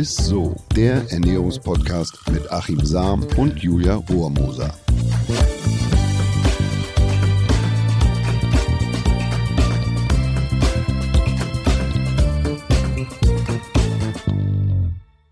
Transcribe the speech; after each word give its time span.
ist 0.00 0.16
so, 0.16 0.56
der 0.74 1.04
Ernährungspodcast 1.10 2.30
mit 2.32 2.50
Achim 2.50 2.82
Sam 2.82 3.22
und 3.36 3.62
Julia 3.62 3.96
Rohrmoser. 3.96 4.74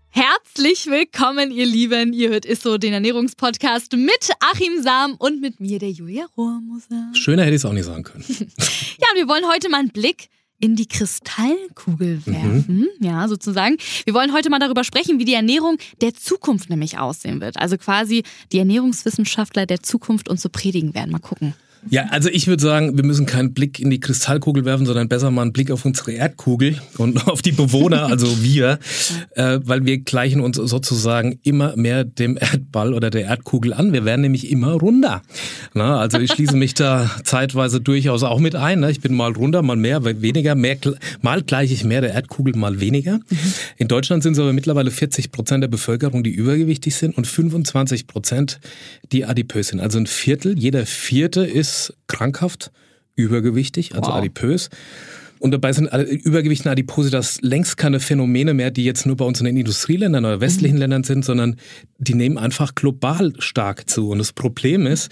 Herzlich 0.09 0.85
willkommen, 0.85 1.49
ihr 1.49 1.65
Lieben. 1.65 2.13
Ihr 2.13 2.29
hört 2.29 2.45
Isso, 2.45 2.77
den 2.77 2.93
Ernährungspodcast 2.93 3.93
mit 3.93 4.29
Achim 4.39 4.83
Sam 4.83 5.15
und 5.15 5.41
mit 5.41 5.59
mir, 5.59 5.79
der 5.79 5.89
Julia 5.89 6.27
Rohrmoser. 6.37 7.09
Schöner 7.13 7.41
hätte 7.41 7.55
ich 7.55 7.61
es 7.61 7.65
auch 7.65 7.73
nicht 7.73 7.85
sagen 7.85 8.03
können. 8.03 8.23
ja, 8.29 9.07
und 9.11 9.15
wir 9.15 9.27
wollen 9.27 9.47
heute 9.51 9.67
mal 9.69 9.79
einen 9.79 9.89
Blick 9.89 10.29
in 10.59 10.75
die 10.75 10.87
Kristallkugel 10.87 12.21
mhm. 12.25 12.25
werfen. 12.25 12.77
Mhm. 12.99 13.05
Ja, 13.05 13.27
sozusagen. 13.27 13.77
Wir 14.05 14.13
wollen 14.13 14.33
heute 14.33 14.49
mal 14.49 14.59
darüber 14.59 14.83
sprechen, 14.83 15.19
wie 15.19 15.25
die 15.25 15.33
Ernährung 15.33 15.77
der 16.01 16.13
Zukunft 16.13 16.69
nämlich 16.69 16.97
aussehen 16.97 17.41
wird. 17.41 17.57
Also 17.57 17.77
quasi 17.77 18.23
die 18.51 18.59
Ernährungswissenschaftler 18.59 19.65
der 19.65 19.81
Zukunft 19.81 20.29
uns 20.29 20.41
so 20.41 20.49
predigen 20.49 20.93
werden. 20.93 21.11
Mal 21.11 21.19
gucken. 21.19 21.53
Ja, 21.89 22.07
also 22.09 22.29
ich 22.29 22.47
würde 22.47 22.61
sagen, 22.61 22.97
wir 22.97 23.05
müssen 23.05 23.25
keinen 23.25 23.53
Blick 23.53 23.79
in 23.79 23.89
die 23.89 23.99
Kristallkugel 23.99 24.65
werfen, 24.65 24.85
sondern 24.85 25.07
besser 25.07 25.31
mal 25.31 25.43
einen 25.43 25.53
Blick 25.53 25.71
auf 25.71 25.85
unsere 25.85 26.11
Erdkugel 26.11 26.77
und 26.97 27.27
auf 27.27 27.41
die 27.41 27.53
Bewohner, 27.53 28.07
also 28.07 28.43
wir, 28.43 28.79
äh, 29.35 29.59
weil 29.63 29.85
wir 29.85 29.99
gleichen 29.99 30.41
uns 30.41 30.57
sozusagen 30.57 31.39
immer 31.43 31.75
mehr 31.77 32.03
dem 32.03 32.37
Erdball 32.37 32.93
oder 32.93 33.09
der 33.09 33.25
Erdkugel 33.25 33.73
an. 33.73 33.93
Wir 33.93 34.03
werden 34.03 34.21
nämlich 34.21 34.51
immer 34.51 34.73
runder. 34.73 35.21
Na, 35.73 35.99
also 35.99 36.19
ich 36.19 36.31
schließe 36.33 36.55
mich 36.55 36.73
da 36.73 37.09
zeitweise 37.23 37.79
durchaus 37.79 38.23
auch 38.23 38.39
mit 38.39 38.55
ein. 38.55 38.81
Ne? 38.81 38.91
Ich 38.91 38.99
bin 38.99 39.15
mal 39.15 39.31
runder, 39.31 39.61
mal 39.61 39.77
mehr, 39.77 40.03
weniger, 40.03 40.55
mehr, 40.55 40.77
mal 41.21 41.41
gleiche 41.43 41.73
ich 41.73 41.85
mehr 41.85 42.01
der 42.01 42.13
Erdkugel, 42.13 42.55
mal 42.55 42.81
weniger. 42.81 43.17
Mhm. 43.17 43.37
In 43.77 43.87
Deutschland 43.87 44.23
sind 44.23 44.33
es 44.33 44.39
aber 44.39 44.53
mittlerweile 44.53 44.91
40 44.91 45.31
Prozent 45.31 45.63
der 45.63 45.69
Bevölkerung, 45.69 46.23
die 46.23 46.31
übergewichtig 46.31 46.95
sind 46.95 47.17
und 47.17 47.25
25 47.25 48.07
Prozent, 48.07 48.59
die 49.11 49.25
adipös 49.25 49.69
sind. 49.69 49.79
Also 49.79 49.97
ein 49.97 50.07
Viertel, 50.07 50.57
jeder 50.57 50.85
Vierte 50.85 51.45
ist 51.45 51.68
ist 51.69 51.93
krankhaft, 52.07 52.71
übergewichtig, 53.15 53.95
also 53.95 54.09
wow. 54.11 54.17
adipös. 54.17 54.69
Und 55.39 55.51
dabei 55.51 55.71
sind 55.71 55.87
Übergewicht 55.87 56.65
und 56.65 56.71
Adipositas 56.71 57.39
längst 57.41 57.77
keine 57.77 58.01
Phänomene 58.01 58.53
mehr, 58.53 58.71
die 58.71 58.83
jetzt 58.83 59.05
nur 59.05 59.15
bei 59.15 59.23
uns 59.23 59.39
in 59.39 59.45
den 59.45 59.55
Industrieländern 59.55 60.25
oder 60.25 60.41
westlichen 60.41 60.75
mhm. 60.75 60.81
Ländern 60.81 61.03
sind, 61.05 61.23
sondern 61.23 61.55
die 61.97 62.13
nehmen 62.13 62.37
einfach 62.37 62.75
global 62.75 63.33
stark 63.39 63.89
zu. 63.89 64.09
Und 64.09 64.17
das 64.17 64.33
Problem 64.33 64.85
ist, 64.85 65.09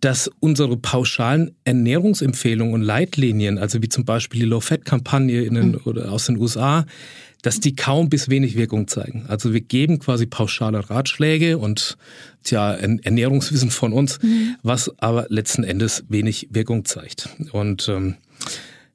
dass 0.00 0.30
unsere 0.38 0.76
pauschalen 0.76 1.56
Ernährungsempfehlungen 1.64 2.74
und 2.74 2.82
Leitlinien, 2.82 3.58
also 3.58 3.82
wie 3.82 3.88
zum 3.88 4.04
Beispiel 4.04 4.40
die 4.40 4.46
Low-Fat-Kampagne 4.46 5.50
mhm. 5.50 5.80
aus 6.08 6.26
den 6.26 6.36
USA, 6.38 6.86
dass 7.46 7.60
die 7.60 7.76
kaum 7.76 8.08
bis 8.08 8.28
wenig 8.28 8.56
Wirkung 8.56 8.88
zeigen. 8.88 9.24
Also 9.28 9.52
wir 9.54 9.60
geben 9.60 10.00
quasi 10.00 10.26
pauschale 10.26 10.90
Ratschläge 10.90 11.58
und 11.58 11.96
tja, 12.42 12.72
Ernährungswissen 12.74 13.70
von 13.70 13.92
uns, 13.92 14.20
mhm. 14.20 14.56
was 14.64 14.90
aber 14.98 15.26
letzten 15.28 15.62
Endes 15.62 16.02
wenig 16.08 16.48
Wirkung 16.50 16.84
zeigt. 16.84 17.28
Und 17.52 17.88
ähm, 17.88 18.16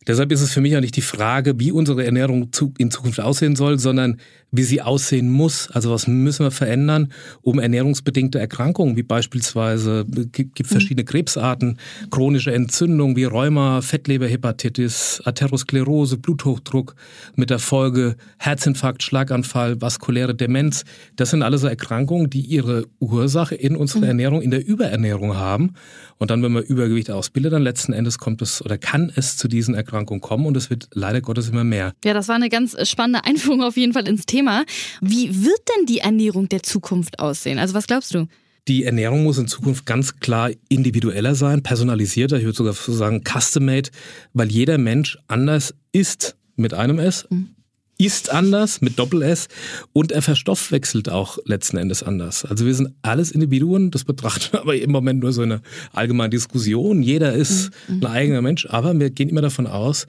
deshalb 0.06 0.34
ist 0.34 0.42
es 0.42 0.52
für 0.52 0.60
mich 0.60 0.74
ja 0.74 0.82
nicht 0.82 0.98
die 0.98 1.02
Frage, 1.02 1.62
wie 1.62 1.72
unsere 1.72 2.04
Ernährung 2.04 2.50
in 2.78 2.92
Zukunft 2.92 3.22
aussehen 3.22 3.56
soll, 3.56 3.80
sondern 3.80 4.20
wie 4.52 4.64
sie 4.64 4.82
aussehen 4.82 5.30
muss. 5.30 5.70
Also 5.72 5.92
was 5.92 6.08
müssen 6.08 6.46
wir 6.46 6.52
verändern, 6.52 7.12
um 7.42 7.60
ernährungsbedingte 7.60 8.40
Erkrankungen, 8.40 8.98
wie 8.98 9.04
beispielsweise 9.04 10.06
gibt 10.06 10.60
mhm. 10.60 10.66
verschiedene 10.66 11.06
Krebsarten, 11.06 11.80
chronische 12.10 12.54
Entzündungen 12.54 13.16
wie 13.16 13.24
Rheuma, 13.24 13.82
Fettleberhepatitis, 13.82 15.22
Atherosklerose, 15.24 16.18
Bluthochdruck 16.18 16.96
mit 17.36 17.50
der 17.50 17.60
Folge 17.60 18.16
Herzinfarkt, 18.38 19.04
Schlaganfall, 19.04 19.82
vaskuläre 19.82 20.36
Demenz. 20.36 20.84
Das 21.16 21.30
sind 21.30 21.44
alles 21.44 21.62
so 21.62 21.68
Erkrankungen, 21.68 22.30
die 22.30 22.42
ihre 22.42 22.86
Ursache 23.00 23.56
in 23.56 23.76
unserer 23.76 24.02
mhm. 24.02 24.08
Ernährung, 24.08 24.42
in 24.42 24.52
der 24.52 24.66
Überernährung 24.66 25.36
haben. 25.36 25.75
Und 26.18 26.30
dann, 26.30 26.44
wenn 26.44 26.52
man 26.52 26.62
Übergewicht 26.62 27.09
ausbildet, 27.09 27.54
dann 27.54 27.64
letzten 27.64 27.94
Endes 27.94 28.20
kommt 28.20 28.44
es 28.44 28.64
oder 28.64 28.78
kann 28.78 29.12
es 29.16 29.38
zu 29.38 29.48
diesen 29.48 29.74
Erkrankungen 29.74 30.22
kommen 30.22 30.46
und 30.46 30.56
es 30.56 30.70
wird 30.70 30.88
leider 30.94 31.20
Gottes 31.20 31.50
immer 31.50 31.64
mehr. 31.64 31.94
Ja, 32.06 32.14
das 32.14 32.28
war 32.28 32.36
eine 32.36 32.50
ganz 32.50 32.78
spannende 32.88 33.24
Einführung 33.24 33.64
auf 33.64 33.75
jeden 33.75 33.94
Fall 33.94 34.08
ins 34.08 34.28
Thema. 34.28 34.41
Thema. 34.41 34.66
Wie 35.02 35.46
wird 35.46 35.59
denn 35.69 35.85
die 35.85 36.00
Ernährung 36.00 36.50
der 36.50 36.63
Zukunft 36.63 37.19
aussehen? 37.19 37.59
Also 37.59 37.74
was 37.74 37.88
glaubst 37.88 38.13
du? 38.13 38.28
Die 38.68 38.84
Ernährung 38.84 39.24
muss 39.24 39.38
in 39.38 39.47
Zukunft 39.47 39.85
ganz 39.85 40.19
klar 40.19 40.52
individueller 40.69 41.35
sein, 41.35 41.63
personalisierter, 41.63 42.38
ich 42.38 42.44
würde 42.44 42.57
sogar 42.57 42.74
sagen 42.74 43.24
custom-made, 43.24 43.90
weil 44.34 44.51
jeder 44.51 44.78
Mensch 44.78 45.18
anders 45.28 45.74
isst 45.91 46.35
mit 46.56 46.74
einem 46.75 47.00
S, 47.00 47.25
mhm. 47.30 47.50
isst 47.97 48.31
anders 48.31 48.81
mit 48.81 49.00
Doppel-S 49.00 49.47
und 49.94 50.12
er 50.12 50.22
verstoffwechselt 50.22 51.09
auch 51.09 51.40
letzten 51.46 51.78
Endes 51.78 52.03
anders. 52.03 52.46
Also 52.46 52.68
wir 52.68 52.75
sind 52.75 52.94
alles 53.01 53.31
Individuen, 53.31 53.90
das 53.90 54.03
betrachten 54.03 54.53
wir 54.53 54.62
aber 54.62 54.75
im 54.75 54.91
Moment 54.91 55.22
nur 55.22 55.34
so 55.34 55.41
eine 55.41 55.62
allgemeine 55.91 56.30
Diskussion. 56.30 57.01
Jeder 57.01 57.34
ist 57.34 57.72
mhm. 57.88 58.01
ein 58.01 58.06
eigener 58.06 58.41
Mensch, 58.44 58.68
aber 58.68 58.97
wir 59.00 59.09
gehen 59.09 59.30
immer 59.30 59.41
davon 59.41 59.66
aus, 59.66 60.06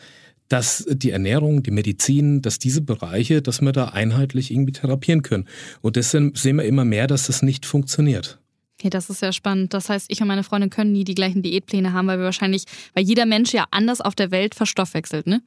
dass 0.52 0.84
die 0.86 1.10
Ernährung, 1.10 1.62
die 1.62 1.70
Medizin, 1.70 2.42
dass 2.42 2.58
diese 2.58 2.82
Bereiche, 2.82 3.40
dass 3.40 3.62
wir 3.62 3.72
da 3.72 3.86
einheitlich 3.86 4.50
irgendwie 4.50 4.72
therapieren 4.72 5.22
können. 5.22 5.48
Und 5.80 5.96
deswegen 5.96 6.34
sehen 6.34 6.56
wir 6.56 6.64
immer 6.64 6.84
mehr, 6.84 7.06
dass 7.06 7.26
das 7.26 7.40
nicht 7.40 7.64
funktioniert. 7.64 8.38
Okay, 8.78 8.90
das 8.90 9.08
ist 9.08 9.22
ja 9.22 9.32
spannend. 9.32 9.72
Das 9.72 9.88
heißt, 9.88 10.06
ich 10.10 10.20
und 10.20 10.28
meine 10.28 10.42
Freundin 10.42 10.68
können 10.68 10.92
nie 10.92 11.04
die 11.04 11.14
gleichen 11.14 11.42
Diätpläne 11.42 11.94
haben, 11.94 12.06
weil 12.06 12.18
wir 12.18 12.26
wahrscheinlich, 12.26 12.64
weil 12.94 13.04
jeder 13.04 13.24
Mensch 13.24 13.54
ja 13.54 13.64
anders 13.70 14.02
auf 14.02 14.14
der 14.14 14.30
Welt 14.30 14.54
verstoffwechselt, 14.54 15.26
ne? 15.26 15.40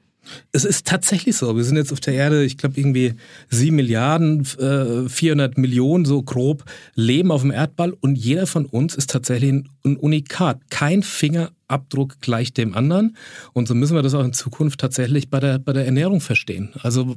Es 0.52 0.66
ist 0.66 0.88
tatsächlich 0.88 1.36
so. 1.36 1.56
Wir 1.56 1.63
sind 1.63 1.78
jetzt 1.78 1.91
auf 1.91 2.00
der 2.00 2.13
Erde, 2.13 2.44
ich 2.44 2.58
glaube 2.58 2.80
irgendwie 2.80 3.13
sieben 3.50 3.75
Milliarden, 3.75 4.41
äh, 4.59 5.09
400 5.09 5.58
Millionen 5.58 6.06
so 6.06 6.22
grob 6.24 6.63
leben 6.96 7.31
auf 7.31 7.41
dem 7.41 7.52
Erdball 7.52 7.94
und 8.00 8.16
jeder 8.16 8.47
von 8.47 8.66
uns 8.66 8.96
ist 8.96 9.09
tatsächlich 9.09 9.52
ein 9.86 9.97
Unikat. 9.97 10.59
Kein 10.69 11.03
Fingerabdruck 11.03 12.22
gleich 12.22 12.53
dem 12.53 12.75
anderen 12.75 13.16
und 13.53 13.68
so 13.68 13.75
müssen 13.75 13.96
wir 13.96 14.02
das 14.02 14.13
auch 14.13 14.24
in 14.24 14.34
Zukunft 14.34 14.80
tatsächlich 14.80 15.30
bei 15.30 15.40
der, 15.40 15.59
bei 15.59 15.74
der 15.74 15.86
Ernährung 15.86 16.22
verstehen. 16.22 16.72
Also 16.81 17.16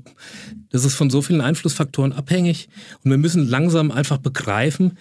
das 0.71 0.85
ist 0.85 0.95
von 0.95 1.11
so 1.11 1.23
vielen 1.23 1.41
Einflussfaktoren 1.41 2.13
abhängig 2.13 2.69
und 3.05 3.11
wir 3.11 3.19
müssen 3.19 3.49
langsam 3.49 3.91
einfach 3.91 4.19
begreifen, 4.19 4.99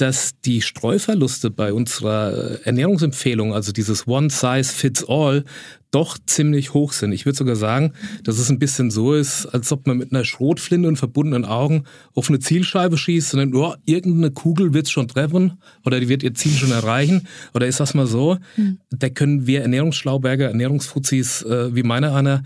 dass 0.00 0.40
die 0.40 0.62
Streuverluste 0.62 1.50
bei 1.50 1.72
unserer 1.72 2.64
Ernährungsempfehlung, 2.64 3.52
also 3.52 3.72
dieses 3.72 4.06
One 4.08 4.30
Size 4.30 4.64
Fits 4.64 5.04
All, 5.06 5.44
doch 5.90 6.18
ziemlich 6.24 6.72
hoch 6.72 6.92
sind. 6.92 7.12
Ich 7.12 7.26
würde 7.26 7.36
sogar 7.36 7.56
sagen, 7.56 7.92
dass 8.24 8.38
es 8.38 8.50
ein 8.50 8.58
bisschen 8.58 8.90
so 8.90 9.14
ist, 9.14 9.46
als 9.46 9.72
ob 9.72 9.86
man 9.86 9.98
mit 9.98 10.12
einer 10.12 10.24
Schrotflinte 10.24 10.88
und 10.88 10.96
verbundenen 10.96 11.44
Augen 11.44 11.84
auf 12.14 12.28
eine 12.28 12.38
Zielscheibe 12.38 12.96
schießt 12.96 13.34
und 13.34 13.40
dann, 13.40 13.54
oh, 13.54 13.74
irgendeine 13.86 14.30
Kugel 14.30 14.72
wird 14.72 14.86
es 14.86 14.92
schon 14.92 15.08
treffen 15.08 15.58
oder 15.84 15.98
die 15.98 16.08
wird 16.08 16.22
ihr 16.22 16.34
Ziel 16.34 16.52
schon 16.52 16.70
erreichen. 16.70 17.26
Oder 17.54 17.66
ist 17.66 17.80
das 17.80 17.94
mal 17.94 18.06
so? 18.06 18.38
Mhm. 18.56 18.78
Da 18.90 19.08
können 19.08 19.46
wir 19.46 19.62
Ernährungsschlauberger, 19.62 20.48
Ernährungsfuzis 20.48 21.42
äh, 21.42 21.74
wie 21.74 21.82
meine 21.82 22.14
einer 22.14 22.42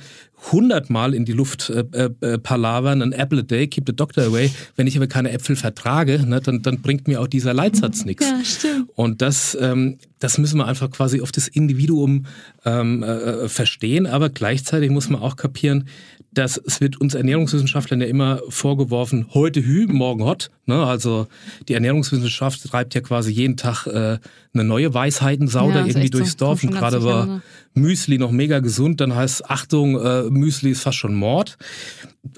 hundertmal 0.52 1.14
in 1.14 1.24
die 1.24 1.32
Luft 1.32 1.70
äh, 1.70 1.84
äh, 1.92 2.10
äh, 2.20 2.38
palavern, 2.38 3.02
an 3.02 3.12
apple 3.12 3.40
a 3.40 3.42
day, 3.42 3.66
keep 3.66 3.84
the 3.86 3.96
doctor 3.96 4.24
away. 4.24 4.50
Wenn 4.76 4.86
ich 4.86 4.96
aber 4.96 5.06
keine 5.06 5.30
Äpfel 5.30 5.56
vertrage, 5.56 6.24
ne, 6.26 6.40
dann, 6.40 6.62
dann 6.62 6.80
bringt 6.82 7.08
mir 7.08 7.20
auch 7.20 7.26
dieser 7.26 7.54
Leitsatz 7.54 8.04
nichts. 8.04 8.28
Ja, 8.28 8.44
stimmt. 8.44 8.90
Und 8.94 9.22
das, 9.22 9.56
ähm, 9.60 9.98
das 10.18 10.38
müssen 10.38 10.58
wir 10.58 10.66
einfach 10.66 10.90
quasi 10.90 11.20
auf 11.20 11.32
das 11.32 11.48
Individuum 11.48 12.26
ähm, 12.64 13.02
äh, 13.02 13.48
verstehen, 13.48 14.06
aber 14.06 14.28
gleichzeitig 14.28 14.90
muss 14.90 15.08
man 15.08 15.20
auch 15.20 15.36
kapieren, 15.36 15.88
dass 16.34 16.56
es 16.56 16.80
wird 16.80 17.00
uns 17.00 17.14
Ernährungswissenschaftlern 17.14 18.00
ja 18.00 18.06
immer 18.06 18.40
vorgeworfen, 18.48 19.26
heute 19.34 19.64
Hü, 19.64 19.86
morgen 19.86 20.24
Hot. 20.24 20.50
Ne? 20.66 20.84
Also 20.84 21.28
die 21.68 21.74
Ernährungswissenschaft 21.74 22.64
treibt 22.64 22.94
ja 22.94 23.00
quasi 23.00 23.30
jeden 23.30 23.56
Tag 23.56 23.86
äh, 23.86 24.18
eine 24.52 24.64
neue 24.64 24.92
Weisheitensau 24.92 25.68
ja, 25.68 25.74
da 25.74 25.86
irgendwie 25.86 26.10
durchs 26.10 26.32
so. 26.32 26.38
Dorf. 26.38 26.64
Und 26.64 26.72
gerade 26.72 27.04
war 27.04 27.42
Müsli 27.74 28.18
noch 28.18 28.30
mega 28.30 28.60
gesund, 28.60 29.00
dann 29.00 29.14
heißt 29.14 29.48
Achtung, 29.50 29.96
äh, 29.96 30.23
Müsli 30.30 30.70
ist 30.70 30.82
fast 30.82 30.98
schon 30.98 31.14
Mord. 31.14 31.56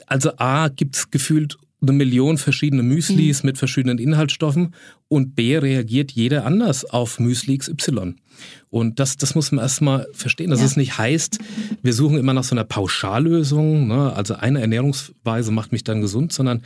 Also 0.06 0.32
A 0.37 0.69
gibt 0.69 0.96
es 0.96 1.11
gefühlt 1.11 1.56
eine 1.82 1.93
Million 1.93 2.38
verschiedene 2.38 2.82
Müslis 2.82 3.43
mhm. 3.43 3.49
mit 3.49 3.58
verschiedenen 3.58 3.99
Inhaltsstoffen 3.99 4.75
und 5.08 5.37
B 5.37 5.56
reagiert 5.58 6.12
jeder 6.12 6.46
anders 6.46 6.84
auf 6.84 7.20
Müsli 7.20 7.58
XY. 7.58 8.14
Und 8.70 8.99
das, 8.99 9.16
das 9.16 9.34
muss 9.34 9.52
man 9.52 9.62
erstmal 9.62 10.06
verstehen, 10.12 10.50
dass 10.50 10.61
ja. 10.61 10.66
es 10.66 10.76
nicht 10.76 10.99
heißt, 10.99 11.38
wir 11.82 11.93
suchen 11.93 12.19
immer 12.19 12.34
nach 12.34 12.44
so 12.44 12.55
einer 12.55 12.64
Pauschallösung, 12.64 13.88
ne? 13.88 14.12
also 14.14 14.34
eine 14.34 14.61
Ernährungsweise 14.61 15.52
macht 15.52 15.72
mich 15.72 15.84
dann 15.84 16.00
gesund, 16.00 16.32
sondern 16.32 16.62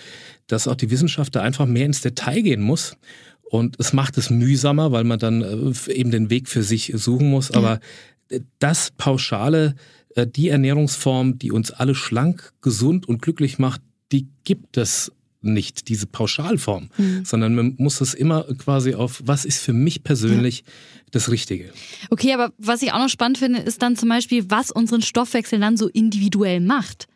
dass 0.47 0.69
auch 0.69 0.75
die 0.75 0.91
Wissenschaft 0.91 1.35
da 1.37 1.43
einfach 1.43 1.67
mehr 1.67 1.87
ins 1.87 2.01
Detail 2.01 2.43
gehen 2.43 2.63
muss. 2.63 2.97
Und 3.43 3.77
es 3.81 3.93
macht 3.93 4.17
es 4.17 4.31
mühsamer, 4.31 4.93
weil 4.93 5.03
man 5.03 5.19
dann 5.19 5.43
äh, 5.43 5.93
eben 5.93 6.13
den 6.13 6.31
Weg 6.31 6.49
für 6.49 6.63
sich 6.63 6.93
suchen 6.95 7.29
muss. 7.31 7.51
Aber 7.51 7.81
das 8.59 8.91
Pauschale, 8.97 9.75
äh, 10.15 10.27
die 10.27 10.49
Ernährungsform, 10.49 11.39
die 11.39 11.53
uns 11.53 11.71
alle 11.71 11.95
schlank, 11.95 12.53
gesund 12.63 13.09
und 13.09 13.23
glücklich 13.23 13.59
macht, 13.59 13.83
die 14.13 14.29
gibt 14.45 14.77
es 14.77 15.13
nicht, 15.43 15.89
diese 15.89 16.07
Pauschalform, 16.07 16.91
mhm. 16.99 17.25
sondern 17.25 17.55
man 17.55 17.75
muss 17.79 18.01
es 18.01 18.13
immer 18.13 18.45
quasi 18.59 18.95
auf, 18.95 19.23
was 19.25 19.45
ist 19.45 19.63
für 19.63 19.73
mich 19.73 20.03
persönlich 20.03 20.59
ja. 20.59 20.73
das 21.13 21.31
Richtige. 21.31 21.73
Okay, 22.11 22.35
aber 22.35 22.53
was 22.59 22.83
ich 22.83 22.93
auch 22.93 22.99
noch 22.99 23.09
spannend 23.09 23.39
finde, 23.39 23.61
ist 23.61 23.81
dann 23.81 23.97
zum 23.97 24.09
Beispiel, 24.09 24.51
was 24.51 24.71
unseren 24.71 25.03
Stoffwechsel 25.03 25.59
dann 25.59 25.77
so 25.77 25.89
individuell 25.89 26.61
macht. 26.61 27.09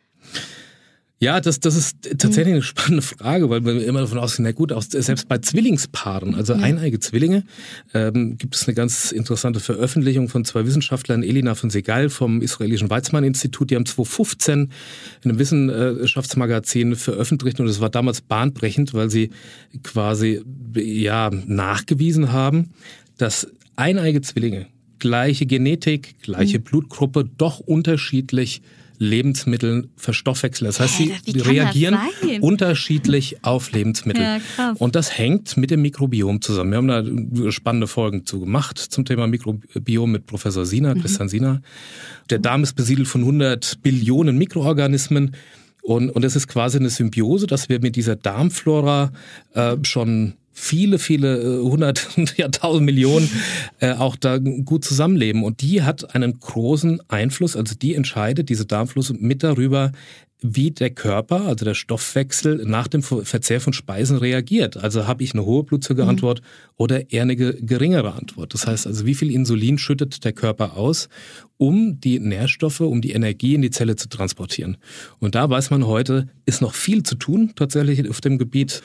Ja, 1.25 1.41
das, 1.41 1.59
das 1.59 1.75
ist 1.75 2.03
tatsächlich 2.19 2.53
eine 2.53 2.63
spannende 2.63 3.01
Frage, 3.01 3.49
weil 3.49 3.65
wir 3.65 3.83
immer 3.87 4.01
davon 4.01 4.19
ausgehen, 4.19 4.45
na 4.45 4.53
gut, 4.53 4.73
auch 4.73 4.83
selbst 4.83 5.27
bei 5.27 5.39
Zwillingspaaren, 5.39 6.35
also 6.35 6.53
eineige 6.53 7.01
Zwillinge, 7.01 7.45
ähm, 7.95 8.37
gibt 8.37 8.55
es 8.55 8.69
eine 8.69 8.75
ganz 8.75 9.11
interessante 9.11 9.59
Veröffentlichung 9.59 10.29
von 10.29 10.45
zwei 10.45 10.67
Wissenschaftlern, 10.67 11.23
Elina 11.23 11.55
von 11.55 11.71
Segal 11.71 12.11
vom 12.11 12.43
israelischen 12.43 12.91
Weizmann-Institut, 12.91 13.71
die 13.71 13.77
haben 13.77 13.87
2015 13.87 14.71
in 15.23 15.31
einem 15.31 15.39
Wissenschaftsmagazin 15.39 16.95
veröffentlicht 16.95 17.59
und 17.59 17.69
es 17.69 17.81
war 17.81 17.89
damals 17.89 18.21
bahnbrechend, 18.21 18.93
weil 18.93 19.09
sie 19.09 19.31
quasi 19.83 20.43
ja 20.75 21.31
nachgewiesen 21.31 22.33
haben, 22.33 22.75
dass 23.17 23.49
eineige 23.77 24.21
Zwillinge 24.21 24.67
gleiche 24.99 25.47
Genetik, 25.47 26.21
gleiche 26.21 26.59
mhm. 26.59 26.65
Blutgruppe, 26.65 27.25
doch 27.25 27.61
unterschiedlich 27.61 28.61
Lebensmitteln 28.99 29.89
verstoffwechseln. 29.97 30.67
Das 30.67 30.81
heißt, 30.81 30.97
sie 30.97 31.13
Wie 31.25 31.41
reagieren 31.41 31.99
unterschiedlich 32.41 33.45
auf 33.45 33.73
Lebensmittel. 33.73 34.23
Ja, 34.23 34.73
und 34.79 34.95
das 34.95 35.17
hängt 35.17 35.57
mit 35.57 35.71
dem 35.71 35.83
Mikrobiom 35.83 36.41
zusammen. 36.41 36.71
Wir 36.71 36.79
haben 36.79 37.35
da 37.35 37.53
spannende 37.53 37.87
Folgen 37.87 38.27
zu 38.27 38.41
gemacht 38.41 38.79
zum 38.79 39.05
Thema 39.05 39.27
Mikrobiom 39.27 40.11
mit 40.11 40.27
Professor 40.27 40.65
Sina, 40.65 40.95
mhm. 40.95 41.01
Christian 41.01 41.29
Sina. 41.29 41.63
Der 42.31 42.39
Darm 42.39 42.63
ist 42.63 42.75
besiedelt 42.75 43.09
von 43.09 43.23
100 43.23 43.83
Billionen 43.83 44.39
Mikroorganismen. 44.39 45.37
Und, 45.83 46.09
und 46.11 46.25
es 46.25 46.35
ist 46.35 46.49
quasi 46.49 46.79
eine 46.79 46.89
Symbiose, 46.89 47.47
dass 47.47 47.69
wir 47.69 47.79
mit 47.81 47.97
dieser 47.97 48.17
Darmflora 48.17 49.13
äh, 49.53 49.77
schon 49.83 50.35
viele, 50.55 50.99
viele 50.99 51.37
äh, 51.37 51.63
hundert, 51.63 52.09
ja 52.37 52.49
tausend 52.49 52.87
Millionen 52.87 53.29
äh, 53.81 53.93
auch 53.93 54.17
da 54.17 54.39
gut 54.39 54.85
zusammenleben. 54.85 55.43
Und 55.43 55.61
die 55.61 55.83
hat 55.83 56.15
einen 56.15 56.39
großen 56.41 57.03
Einfluss, 57.09 57.57
also 57.57 57.75
die 57.75 57.95
entscheidet, 57.95 58.49
diese 58.49 58.65
Darmfluss, 58.65 59.13
mit 59.13 59.43
darüber, 59.43 59.93
wie 60.47 60.71
der 60.71 60.91
Körper, 60.91 61.47
also 61.47 61.65
der 61.65 61.73
Stoffwechsel 61.73 62.65
nach 62.67 62.87
dem 62.87 63.03
Verzehr 63.03 63.63
von 63.63 63.73
Speisen 63.73 64.19
reagiert. 64.19 64.77
Also 64.77 65.07
habe 65.07 65.25
ich 65.25 65.33
eine 65.33 65.47
hohe 65.47 65.65
Blutzuckerantwort 65.65 66.43
mhm. 66.43 66.45
oder 66.77 67.11
eher 67.11 67.23
eine 67.23 67.35
geringere 67.35 68.13
Antwort. 68.13 68.53
Das 68.53 68.67
heißt 68.67 68.87
also, 68.87 69.07
wie 69.07 69.15
viel 69.15 69.31
Insulin 69.31 69.79
schüttet 69.79 70.23
der 70.23 70.35
Körper 70.35 70.77
aus, 70.77 71.09
um 71.57 71.99
die 71.99 72.21
Nährstoffe, 72.21 72.81
um 72.81 73.01
die 73.01 73.13
Energie 73.13 73.55
in 73.55 73.63
die 73.63 73.71
Zelle 73.71 73.97
zu 73.97 74.07
transportieren. 74.11 74.77
Und 75.19 75.35
da 75.35 75.49
weiß 75.49 75.71
man 75.71 75.87
heute, 75.87 76.29
ist 76.45 76.61
noch 76.61 76.75
viel 76.75 77.05
zu 77.05 77.15
tun 77.15 77.53
tatsächlich 77.57 78.07
auf 78.11 78.21
dem 78.21 78.37
Gebiet. 78.37 78.83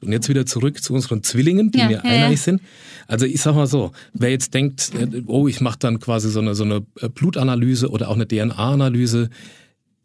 Und 0.00 0.12
jetzt 0.12 0.30
wieder 0.30 0.46
zurück 0.46 0.82
zu 0.82 0.94
unseren 0.94 1.22
Zwillingen, 1.22 1.72
die 1.72 1.78
ja, 1.78 1.88
mir 1.88 2.02
ja, 2.04 2.04
einig 2.04 2.38
ja. 2.38 2.44
sind. 2.44 2.62
Also 3.06 3.26
ich 3.26 3.42
sag 3.42 3.54
mal 3.54 3.66
so, 3.66 3.92
wer 4.14 4.30
jetzt 4.30 4.54
denkt, 4.54 4.92
äh, 4.98 5.22
oh, 5.26 5.46
ich 5.46 5.60
mache 5.60 5.78
dann 5.78 6.00
quasi 6.00 6.30
so 6.30 6.40
eine, 6.40 6.54
so 6.54 6.64
eine 6.64 6.80
Blutanalyse 6.80 7.90
oder 7.90 8.08
auch 8.08 8.14
eine 8.14 8.26
DNA-Analyse, 8.26 9.28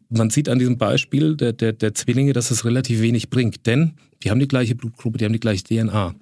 man 0.08 0.30
sieht 0.30 0.48
an 0.48 0.58
diesem 0.58 0.78
Beispiel 0.78 1.36
der, 1.36 1.52
der, 1.52 1.72
der 1.72 1.94
Zwillinge, 1.94 2.32
dass 2.32 2.50
es 2.50 2.64
relativ 2.64 3.00
wenig 3.00 3.30
bringt, 3.30 3.66
denn 3.66 3.94
die 4.22 4.30
haben 4.30 4.40
die 4.40 4.48
gleiche 4.48 4.74
Blutgruppe, 4.74 5.18
die 5.18 5.24
haben 5.24 5.32
die 5.32 5.40
gleiche 5.40 5.64
DNA. 5.64 6.14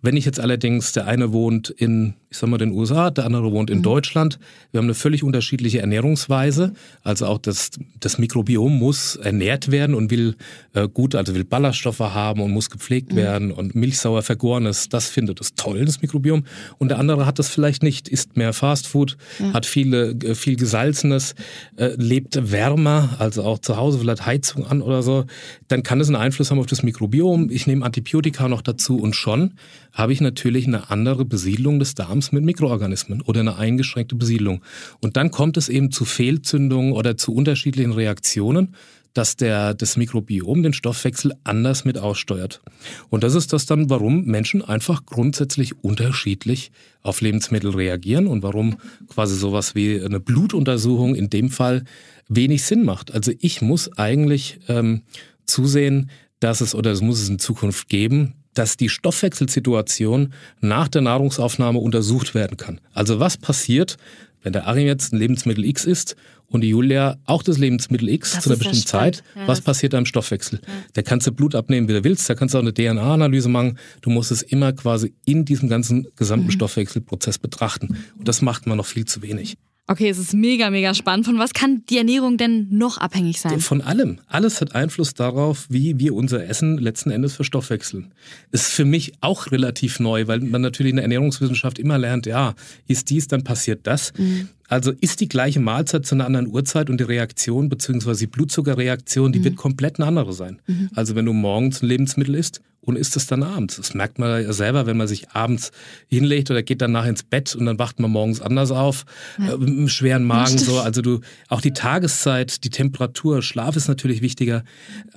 Wenn 0.00 0.16
ich 0.16 0.24
jetzt 0.24 0.40
allerdings, 0.40 0.92
der 0.92 1.06
eine 1.06 1.32
wohnt 1.32 1.70
in 1.70 2.14
ich 2.30 2.36
sag 2.36 2.50
mal, 2.50 2.58
den 2.58 2.72
USA, 2.72 3.10
der 3.10 3.24
andere 3.24 3.52
wohnt 3.52 3.70
in 3.70 3.78
mhm. 3.78 3.84
Deutschland. 3.84 4.38
Wir 4.70 4.78
haben 4.78 4.86
eine 4.86 4.94
völlig 4.94 5.22
unterschiedliche 5.22 5.80
Ernährungsweise. 5.80 6.74
Also 7.02 7.26
auch 7.26 7.38
das, 7.38 7.70
das 8.00 8.18
Mikrobiom 8.18 8.78
muss 8.78 9.16
ernährt 9.16 9.70
werden 9.70 9.94
und 9.94 10.10
will 10.10 10.36
äh, 10.74 10.88
gut, 10.88 11.14
also 11.14 11.34
will 11.34 11.44
Ballaststoffe 11.44 12.00
haben 12.00 12.42
und 12.42 12.50
muss 12.50 12.68
gepflegt 12.68 13.12
mhm. 13.12 13.16
werden 13.16 13.50
und 13.50 13.74
milchsauer 13.74 14.20
vergorenes, 14.22 14.90
das 14.90 15.08
findet 15.08 15.40
es 15.40 15.54
toll, 15.54 15.86
das 15.86 16.02
Mikrobiom. 16.02 16.44
Und 16.76 16.88
der 16.88 16.98
andere 16.98 17.24
hat 17.24 17.38
das 17.38 17.48
vielleicht 17.48 17.82
nicht, 17.82 18.08
isst 18.08 18.36
mehr 18.36 18.52
Fastfood, 18.52 19.16
ja. 19.38 19.54
hat 19.54 19.64
viele, 19.64 20.10
äh, 20.10 20.34
viel 20.34 20.56
Gesalzenes, 20.56 21.34
äh, 21.76 21.92
lebt 21.96 22.52
wärmer, 22.52 23.16
also 23.18 23.42
auch 23.42 23.58
zu 23.58 23.78
Hause 23.78 23.98
vielleicht 23.98 24.26
Heizung 24.26 24.66
an 24.66 24.82
oder 24.82 25.02
so. 25.02 25.24
Dann 25.68 25.82
kann 25.82 25.98
es 26.00 26.08
einen 26.08 26.16
Einfluss 26.16 26.50
haben 26.50 26.58
auf 26.58 26.66
das 26.66 26.82
Mikrobiom. 26.82 27.48
Ich 27.50 27.66
nehme 27.66 27.86
Antibiotika 27.86 28.48
noch 28.48 28.60
dazu 28.60 28.98
und 28.98 29.16
schon 29.16 29.54
habe 29.92 30.12
ich 30.12 30.20
natürlich 30.20 30.66
eine 30.66 30.90
andere 30.90 31.24
Besiedlung 31.24 31.78
des 31.78 31.94
Darms 31.94 32.32
mit 32.32 32.44
Mikroorganismen 32.44 33.22
oder 33.22 33.40
eine 33.40 33.56
eingeschränkte 33.56 34.14
Besiedlung. 34.14 34.62
Und 35.00 35.16
dann 35.16 35.30
kommt 35.30 35.56
es 35.56 35.68
eben 35.68 35.90
zu 35.90 36.04
Fehlzündungen 36.04 36.92
oder 36.92 37.16
zu 37.16 37.34
unterschiedlichen 37.34 37.92
Reaktionen, 37.92 38.74
dass 39.14 39.36
der, 39.36 39.74
das 39.74 39.96
Mikrobiom 39.96 40.62
den 40.62 40.72
Stoffwechsel 40.72 41.32
anders 41.42 41.84
mit 41.84 41.98
aussteuert. 41.98 42.60
Und 43.08 43.24
das 43.24 43.34
ist 43.34 43.52
das 43.52 43.66
dann, 43.66 43.90
warum 43.90 44.24
Menschen 44.26 44.62
einfach 44.62 45.06
grundsätzlich 45.06 45.82
unterschiedlich 45.82 46.70
auf 47.02 47.20
Lebensmittel 47.20 47.70
reagieren 47.70 48.26
und 48.26 48.42
warum 48.42 48.76
quasi 49.08 49.34
sowas 49.34 49.74
wie 49.74 50.00
eine 50.00 50.20
Blutuntersuchung 50.20 51.14
in 51.14 51.30
dem 51.30 51.50
Fall 51.50 51.84
wenig 52.28 52.62
Sinn 52.64 52.84
macht. 52.84 53.12
Also 53.12 53.32
ich 53.40 53.62
muss 53.62 53.90
eigentlich 53.98 54.60
ähm, 54.68 55.02
zusehen, 55.46 56.10
dass 56.40 56.60
es 56.60 56.74
oder 56.74 56.92
es 56.92 57.00
muss 57.00 57.20
es 57.20 57.28
in 57.28 57.38
Zukunft 57.38 57.88
geben, 57.88 58.34
dass 58.58 58.76
die 58.76 58.88
Stoffwechselsituation 58.88 60.34
nach 60.60 60.88
der 60.88 61.02
Nahrungsaufnahme 61.02 61.78
untersucht 61.78 62.34
werden 62.34 62.56
kann. 62.56 62.80
Also 62.92 63.20
was 63.20 63.36
passiert, 63.36 63.96
wenn 64.42 64.52
der 64.52 64.66
Arim 64.66 64.86
jetzt 64.86 65.12
ein 65.12 65.18
Lebensmittel 65.18 65.64
X 65.64 65.84
isst 65.84 66.16
und 66.48 66.62
die 66.62 66.70
Julia 66.70 67.18
auch 67.24 67.44
das 67.44 67.58
Lebensmittel 67.58 68.08
X 68.08 68.32
das 68.32 68.44
zu 68.44 68.50
einer 68.50 68.58
bestimmten 68.58 68.86
Zeit, 68.86 69.22
ja, 69.36 69.46
was 69.46 69.60
passiert 69.60 69.92
da 69.92 69.98
im 69.98 70.06
Stoffwechsel? 70.06 70.60
Ja. 70.66 70.72
Da 70.94 71.02
kannst 71.02 71.26
du 71.28 71.32
Blut 71.32 71.54
abnehmen, 71.54 71.88
wie 71.88 71.92
du 71.92 72.02
willst, 72.02 72.28
da 72.28 72.34
kannst 72.34 72.54
du 72.54 72.58
auch 72.58 72.62
eine 72.62 72.74
DNA-Analyse 72.74 73.48
machen. 73.48 73.78
Du 74.00 74.10
musst 74.10 74.32
es 74.32 74.42
immer 74.42 74.72
quasi 74.72 75.14
in 75.24 75.44
diesem 75.44 75.68
ganzen 75.68 76.08
gesamten 76.16 76.46
mhm. 76.46 76.52
Stoffwechselprozess 76.52 77.38
betrachten. 77.38 77.96
Und 78.18 78.26
das 78.26 78.42
macht 78.42 78.66
man 78.66 78.76
noch 78.76 78.86
viel 78.86 79.04
zu 79.04 79.22
wenig. 79.22 79.56
Okay, 79.90 80.10
es 80.10 80.18
ist 80.18 80.34
mega, 80.34 80.68
mega 80.68 80.92
spannend. 80.92 81.24
Von 81.24 81.38
was 81.38 81.54
kann 81.54 81.82
die 81.88 81.96
Ernährung 81.96 82.36
denn 82.36 82.68
noch 82.70 82.98
abhängig 82.98 83.40
sein? 83.40 83.58
Von 83.58 83.80
allem. 83.80 84.18
Alles 84.26 84.60
hat 84.60 84.74
Einfluss 84.74 85.14
darauf, 85.14 85.64
wie 85.70 85.98
wir 85.98 86.14
unser 86.14 86.46
Essen 86.46 86.76
letzten 86.76 87.10
Endes 87.10 87.34
verstoffwechseln. 87.34 88.12
Ist 88.52 88.66
für 88.70 88.84
mich 88.84 89.14
auch 89.22 89.50
relativ 89.50 89.98
neu, 89.98 90.26
weil 90.26 90.40
man 90.40 90.60
natürlich 90.60 90.90
in 90.90 90.96
der 90.96 91.04
Ernährungswissenschaft 91.04 91.78
immer 91.78 91.96
lernt, 91.96 92.26
ja, 92.26 92.54
ist 92.86 93.08
dies, 93.08 93.28
dann 93.28 93.44
passiert 93.44 93.86
das. 93.86 94.12
Mhm. 94.18 94.50
Also 94.68 94.92
ist 94.92 95.20
die 95.20 95.28
gleiche 95.28 95.60
Mahlzeit 95.60 96.06
zu 96.06 96.14
einer 96.14 96.26
anderen 96.26 96.48
Uhrzeit 96.48 96.90
und 96.90 97.00
die 97.00 97.04
Reaktion 97.04 97.68
bzw. 97.68 98.14
die 98.14 98.26
Blutzuckerreaktion, 98.26 99.32
die 99.32 99.40
mhm. 99.40 99.44
wird 99.44 99.56
komplett 99.56 99.98
eine 99.98 100.06
andere 100.06 100.32
sein. 100.32 100.60
Mhm. 100.66 100.90
Also 100.94 101.14
wenn 101.14 101.24
du 101.24 101.32
morgens 101.32 101.82
ein 101.82 101.88
Lebensmittel 101.88 102.34
isst 102.34 102.60
und 102.88 102.96
isst 102.96 103.16
es 103.16 103.26
dann 103.26 103.42
abends. 103.42 103.76
Das 103.76 103.92
merkt 103.94 104.18
man 104.18 104.42
ja 104.42 104.52
selber, 104.52 104.86
wenn 104.86 104.96
man 104.96 105.06
sich 105.06 105.30
abends 105.30 105.72
hinlegt 106.08 106.50
oder 106.50 106.62
geht 106.62 106.80
danach 106.80 107.04
ins 107.04 107.22
Bett 107.22 107.54
und 107.54 107.66
dann 107.66 107.78
wacht 107.78 108.00
man 108.00 108.10
morgens 108.10 108.40
anders 108.40 108.70
auf, 108.70 109.04
ja. 109.38 109.52
äh, 109.52 109.58
mit 109.58 109.68
einem 109.68 109.88
schweren 109.88 110.24
Magen 110.24 110.56
so. 110.58 110.80
Also 110.80 111.02
du, 111.02 111.20
auch 111.48 111.60
die 111.60 111.72
Tageszeit, 111.74 112.64
die 112.64 112.70
Temperatur, 112.70 113.42
Schlaf 113.42 113.76
ist 113.76 113.88
natürlich 113.88 114.22
wichtiger. 114.22 114.64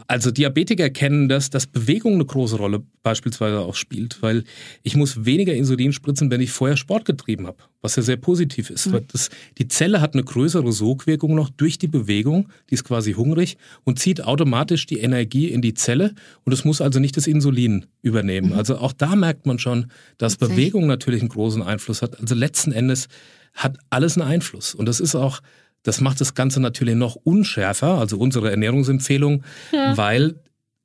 Also 0.07 0.31
Diabetiker 0.31 0.89
kennen 0.89 1.29
das, 1.29 1.49
dass 1.49 1.65
Bewegung 1.65 2.15
eine 2.15 2.25
große 2.25 2.57
Rolle 2.57 2.83
beispielsweise 3.03 3.59
auch 3.59 3.75
spielt, 3.75 4.21
weil 4.21 4.43
ich 4.83 4.95
muss 4.95 5.25
weniger 5.25 5.53
Insulin 5.53 5.93
spritzen, 5.93 6.29
wenn 6.29 6.41
ich 6.41 6.51
vorher 6.51 6.75
Sport 6.75 7.05
getrieben 7.05 7.47
habe, 7.47 7.57
was 7.81 7.95
ja 7.95 8.03
sehr 8.03 8.17
positiv 8.17 8.69
ist. 8.69 8.87
Mhm. 8.87 9.05
Das, 9.11 9.29
die 9.57 9.67
Zelle 9.67 10.01
hat 10.01 10.13
eine 10.13 10.23
größere 10.23 10.71
Sogwirkung 10.71 11.35
noch 11.35 11.49
durch 11.49 11.77
die 11.77 11.87
Bewegung, 11.87 12.49
die 12.69 12.75
ist 12.75 12.83
quasi 12.83 13.13
hungrig 13.13 13.57
und 13.83 13.99
zieht 13.99 14.23
automatisch 14.23 14.85
die 14.85 14.99
Energie 14.99 15.47
in 15.47 15.61
die 15.61 15.73
Zelle 15.73 16.13
und 16.43 16.53
es 16.53 16.65
muss 16.65 16.81
also 16.81 16.99
nicht 16.99 17.17
das 17.17 17.27
Insulin 17.27 17.85
übernehmen. 18.01 18.49
Mhm. 18.51 18.57
Also 18.57 18.77
auch 18.77 18.93
da 18.93 19.15
merkt 19.15 19.45
man 19.45 19.59
schon, 19.59 19.87
dass 20.17 20.37
Bewegung 20.37 20.87
natürlich 20.87 21.21
einen 21.21 21.29
großen 21.29 21.61
Einfluss 21.61 22.01
hat. 22.01 22.19
Also 22.19 22.35
letzten 22.35 22.71
Endes 22.71 23.07
hat 23.53 23.77
alles 23.89 24.17
einen 24.17 24.27
Einfluss. 24.27 24.73
Und 24.73 24.85
das 24.85 24.99
ist 24.99 25.15
auch, 25.15 25.41
das 25.83 26.01
macht 26.01 26.21
das 26.21 26.35
Ganze 26.35 26.61
natürlich 26.61 26.95
noch 26.95 27.15
unschärfer, 27.15 27.97
also 27.97 28.17
unsere 28.17 28.51
Ernährungsempfehlung, 28.51 29.43
ja. 29.71 29.97
weil 29.97 30.35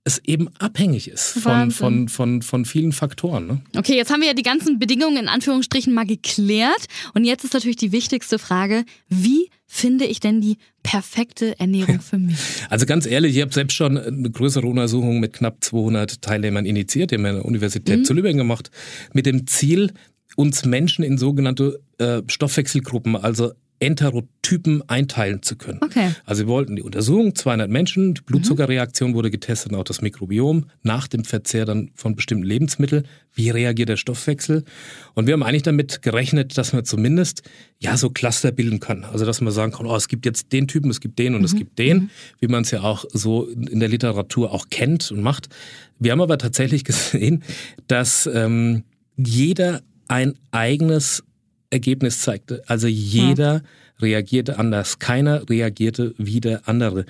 es 0.06 0.20
eben 0.24 0.48
abhängig 0.60 1.08
ist 1.08 1.30
von, 1.30 1.72
von, 1.72 2.08
von, 2.08 2.40
von 2.40 2.64
vielen 2.64 2.92
Faktoren. 2.92 3.48
Ne? 3.48 3.60
Okay, 3.76 3.96
jetzt 3.96 4.12
haben 4.12 4.20
wir 4.20 4.28
ja 4.28 4.34
die 4.34 4.44
ganzen 4.44 4.78
Bedingungen 4.78 5.16
in 5.16 5.28
Anführungsstrichen 5.28 5.92
mal 5.92 6.06
geklärt. 6.06 6.86
Und 7.14 7.24
jetzt 7.24 7.42
ist 7.42 7.54
natürlich 7.54 7.76
die 7.76 7.90
wichtigste 7.90 8.38
Frage, 8.38 8.84
wie 9.08 9.50
finde 9.66 10.04
ich 10.04 10.20
denn 10.20 10.40
die 10.40 10.58
perfekte 10.84 11.58
Ernährung 11.58 12.00
für 12.00 12.18
mich? 12.18 12.38
Also 12.70 12.86
ganz 12.86 13.04
ehrlich, 13.04 13.36
ich 13.36 13.42
habe 13.42 13.52
selbst 13.52 13.74
schon 13.74 13.98
eine 13.98 14.30
größere 14.30 14.66
Untersuchung 14.66 15.18
mit 15.18 15.32
knapp 15.32 15.62
200 15.64 16.22
Teilnehmern 16.22 16.66
initiiert, 16.66 17.10
die 17.10 17.16
haben 17.16 17.22
wir 17.22 17.30
an 17.30 17.36
der 17.36 17.44
Universität 17.44 17.98
mhm. 17.98 18.04
zu 18.04 18.14
Lübeck 18.14 18.36
gemacht, 18.36 18.70
mit 19.12 19.26
dem 19.26 19.48
Ziel, 19.48 19.92
uns 20.36 20.64
Menschen 20.64 21.04
in 21.04 21.18
sogenannte 21.18 21.80
äh, 21.98 22.22
Stoffwechselgruppen, 22.28 23.16
also 23.16 23.52
Enterotypen 23.78 24.88
einteilen 24.88 25.42
zu 25.42 25.56
können. 25.56 25.80
Okay. 25.82 26.12
Also 26.24 26.44
wir 26.44 26.48
wollten 26.48 26.76
die 26.76 26.82
Untersuchung, 26.82 27.34
200 27.34 27.70
Menschen, 27.70 28.14
die 28.14 28.22
Blutzuckerreaktion 28.22 29.14
wurde 29.14 29.30
getestet 29.30 29.72
und 29.72 29.78
auch 29.78 29.84
das 29.84 30.00
Mikrobiom 30.00 30.66
nach 30.82 31.08
dem 31.08 31.24
Verzehr 31.24 31.66
dann 31.66 31.90
von 31.94 32.16
bestimmten 32.16 32.44
Lebensmitteln. 32.44 33.06
Wie 33.34 33.50
reagiert 33.50 33.88
der 33.88 33.96
Stoffwechsel? 33.96 34.64
Und 35.14 35.26
wir 35.26 35.34
haben 35.34 35.42
eigentlich 35.42 35.62
damit 35.62 36.00
gerechnet, 36.00 36.56
dass 36.56 36.72
wir 36.72 36.84
zumindest 36.84 37.42
ja 37.78 37.96
so 37.96 38.08
Cluster 38.08 38.50
bilden 38.50 38.80
können. 38.80 39.04
Also 39.04 39.26
dass 39.26 39.40
man 39.40 39.52
sagen 39.52 39.72
kann, 39.72 39.86
oh, 39.86 39.96
es 39.96 40.08
gibt 40.08 40.24
jetzt 40.24 40.52
den 40.52 40.68
Typen, 40.68 40.90
es 40.90 41.00
gibt 41.00 41.18
den 41.18 41.34
und 41.34 41.40
mhm. 41.40 41.46
es 41.46 41.54
gibt 41.54 41.78
den, 41.78 41.96
mhm. 41.98 42.10
wie 42.40 42.48
man 42.48 42.62
es 42.62 42.70
ja 42.70 42.82
auch 42.82 43.04
so 43.12 43.46
in 43.46 43.80
der 43.80 43.88
Literatur 43.90 44.52
auch 44.52 44.68
kennt 44.70 45.10
und 45.10 45.20
macht. 45.20 45.48
Wir 45.98 46.12
haben 46.12 46.22
aber 46.22 46.38
tatsächlich 46.38 46.84
gesehen, 46.84 47.42
dass 47.88 48.28
ähm, 48.32 48.84
jeder 49.16 49.82
ein 50.08 50.34
eigenes 50.50 51.24
Ergebnis 51.70 52.20
zeigte. 52.20 52.62
Also 52.66 52.86
jeder 52.86 53.62
reagierte 54.00 54.58
anders. 54.58 54.98
Keiner 54.98 55.48
reagierte 55.48 56.14
wie 56.18 56.40
der 56.40 56.68
andere. 56.68 57.06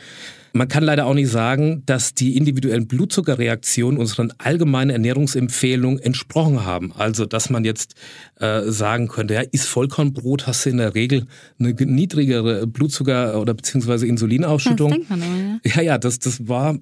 Man 0.53 0.69
kann 0.69 0.85
leider 0.85 1.05
auch 1.05 1.15
nicht 1.15 1.31
sagen, 1.31 1.83
dass 1.85 2.15
die 2.15 2.37
individuellen 2.37 2.87
Blutzuckerreaktionen 2.87 4.01
unseren 4.01 4.33
allgemeinen 4.39 4.91
Ernährungsempfehlungen 4.91 5.99
entsprochen 5.99 6.65
haben. 6.65 6.93
Also, 6.93 7.27
dass 7.27 7.51
man 7.51 7.65
jetzt 7.65 7.95
äh, 8.41 8.63
sagen 8.63 9.09
könnte, 9.09 9.35
ja, 9.35 9.41
ist 9.41 9.67
Vollkornbrot, 9.67 10.47
hast 10.47 10.65
du 10.65 10.71
in 10.71 10.79
der 10.79 10.95
Regel 10.95 11.27
eine 11.59 11.75
niedrigere 11.75 12.67
Blutzucker- 12.67 13.39
oder 13.39 13.53
beziehungsweise 13.53 14.07
Insulinausschüttung. 14.07 14.91
Das 14.91 14.99
denkt 14.99 15.11
man 15.11 15.23
aber, 15.23 15.37
ja. 15.37 15.75
ja, 15.75 15.83
ja, 15.83 15.99
das, 15.99 16.21
das 16.21 16.49
war 16.49 16.79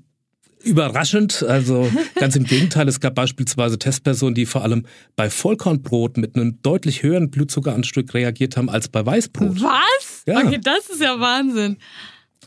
überraschend. 0.64 1.42
Also 1.42 1.90
ganz 2.16 2.36
im 2.36 2.44
Gegenteil, 2.44 2.88
es 2.88 3.00
gab 3.00 3.14
beispielsweise 3.14 3.78
Testpersonen, 3.78 4.34
die 4.34 4.46
vor 4.46 4.62
allem 4.62 4.86
bei 5.16 5.30
Vollkornbrot 5.30 6.16
mit 6.16 6.36
einem 6.36 6.60
deutlich 6.62 7.02
höheren 7.02 7.30
Blutzuckeranstieg 7.30 8.12
reagiert 8.14 8.56
haben 8.56 8.68
als 8.68 8.88
bei 8.88 9.04
Weißbrot. 9.04 9.62
Was? 9.62 10.22
Ja. 10.26 10.38
Okay, 10.38 10.60
das 10.62 10.88
ist 10.90 11.00
ja 11.00 11.18
Wahnsinn. 11.20 11.76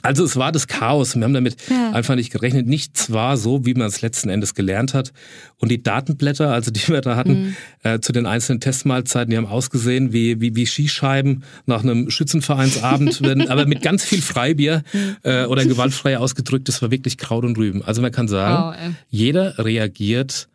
Also 0.01 0.23
es 0.23 0.35
war 0.35 0.51
das 0.51 0.67
Chaos. 0.67 1.15
Wir 1.15 1.23
haben 1.23 1.33
damit 1.33 1.57
ja. 1.69 1.91
einfach 1.91 2.15
nicht 2.15 2.31
gerechnet. 2.31 2.67
Nichts 2.67 3.11
war 3.11 3.37
so, 3.37 3.65
wie 3.65 3.73
man 3.73 3.87
es 3.87 4.01
letzten 4.01 4.29
Endes 4.29 4.53
gelernt 4.55 4.93
hat. 4.93 5.13
Und 5.57 5.69
die 5.69 5.81
Datenblätter, 5.81 6.51
also 6.51 6.71
die 6.71 6.87
wir 6.87 7.01
da 7.01 7.15
hatten, 7.15 7.47
mhm. 7.47 7.55
äh, 7.83 7.99
zu 7.99 8.11
den 8.11 8.25
einzelnen 8.25 8.59
Testmahlzeiten, 8.59 9.31
die 9.31 9.37
haben 9.37 9.45
ausgesehen 9.45 10.13
wie, 10.13 10.39
wie, 10.41 10.55
wie 10.55 10.65
Skischeiben 10.65 11.43
nach 11.65 11.83
einem 11.83 12.09
Schützenvereinsabend, 12.09 13.21
wenn, 13.23 13.47
aber 13.49 13.65
mit 13.65 13.81
ganz 13.81 14.03
viel 14.03 14.21
Freibier 14.21 14.83
äh, 15.23 15.45
oder 15.45 15.65
gewaltfrei 15.65 16.17
ausgedrückt. 16.17 16.67
Das 16.67 16.81
war 16.81 16.91
wirklich 16.91 17.17
Kraut 17.17 17.43
und 17.43 17.57
Rüben. 17.57 17.83
Also 17.83 18.01
man 18.01 18.11
kann 18.11 18.27
sagen, 18.27 18.77
wow, 18.77 18.95
jeder 19.09 19.57
reagiert 19.59 20.47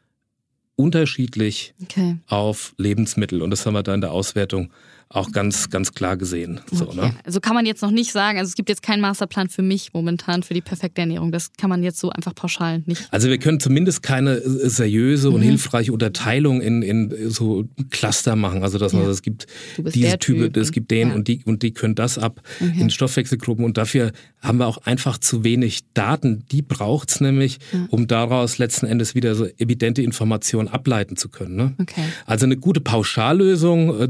unterschiedlich 0.76 1.74
okay. 1.82 2.16
auf 2.26 2.74
Lebensmittel. 2.78 3.42
Und 3.42 3.50
das 3.50 3.66
haben 3.66 3.74
wir 3.74 3.82
da 3.82 3.94
in 3.94 4.00
der 4.00 4.12
Auswertung 4.12 4.70
auch 5.12 5.32
ganz, 5.32 5.70
ganz 5.70 5.92
klar 5.92 6.16
gesehen. 6.16 6.60
So, 6.70 6.88
okay. 6.88 6.96
ne? 6.96 7.14
Also 7.24 7.40
kann 7.40 7.54
man 7.54 7.66
jetzt 7.66 7.82
noch 7.82 7.90
nicht 7.90 8.12
sagen, 8.12 8.38
also 8.38 8.48
es 8.48 8.54
gibt 8.54 8.68
jetzt 8.68 8.82
keinen 8.82 9.00
Masterplan 9.00 9.48
für 9.48 9.62
mich 9.62 9.92
momentan 9.92 10.42
für 10.42 10.54
die 10.54 10.60
perfekte 10.60 11.02
Ernährung. 11.02 11.32
Das 11.32 11.52
kann 11.58 11.68
man 11.68 11.82
jetzt 11.82 11.98
so 11.98 12.10
einfach 12.10 12.34
pauschal 12.34 12.82
nicht. 12.86 13.08
Also 13.10 13.28
wir 13.28 13.38
können 13.38 13.60
zumindest 13.60 14.02
keine 14.02 14.40
seriöse 14.40 15.30
und 15.30 15.40
mhm. 15.40 15.44
hilfreiche 15.44 15.92
Unterteilung 15.92 16.60
in, 16.60 16.82
in 16.82 17.30
so 17.30 17.64
Cluster 17.90 18.36
machen. 18.36 18.62
Also 18.62 18.78
dass 18.78 18.92
man, 18.92 19.02
ja. 19.02 19.10
es 19.10 19.22
gibt 19.22 19.46
diese 19.76 20.18
Typ, 20.18 20.56
es 20.56 20.72
gibt 20.72 20.90
den 20.90 21.10
ja. 21.10 21.14
und 21.14 21.28
die 21.28 21.42
und 21.44 21.62
die 21.62 21.72
können 21.72 21.94
das 21.94 22.18
ab 22.18 22.40
mhm. 22.60 22.80
in 22.80 22.90
Stoffwechselgruppen 22.90 23.64
und 23.64 23.76
dafür 23.76 24.12
haben 24.40 24.58
wir 24.58 24.66
auch 24.66 24.78
einfach 24.78 25.18
zu 25.18 25.44
wenig 25.44 25.80
Daten. 25.94 26.44
Die 26.50 26.62
braucht 26.62 27.10
es 27.10 27.20
nämlich, 27.20 27.58
ja. 27.72 27.86
um 27.90 28.06
daraus 28.06 28.58
letzten 28.58 28.86
Endes 28.86 29.14
wieder 29.14 29.34
so 29.34 29.46
evidente 29.58 30.02
Informationen 30.02 30.68
ableiten 30.68 31.16
zu 31.16 31.28
können. 31.28 31.56
Ne? 31.56 31.74
Okay. 31.78 32.02
Also 32.26 32.46
eine 32.46 32.56
gute 32.56 32.80
Pauschallösung, 32.80 34.00
äh, 34.00 34.08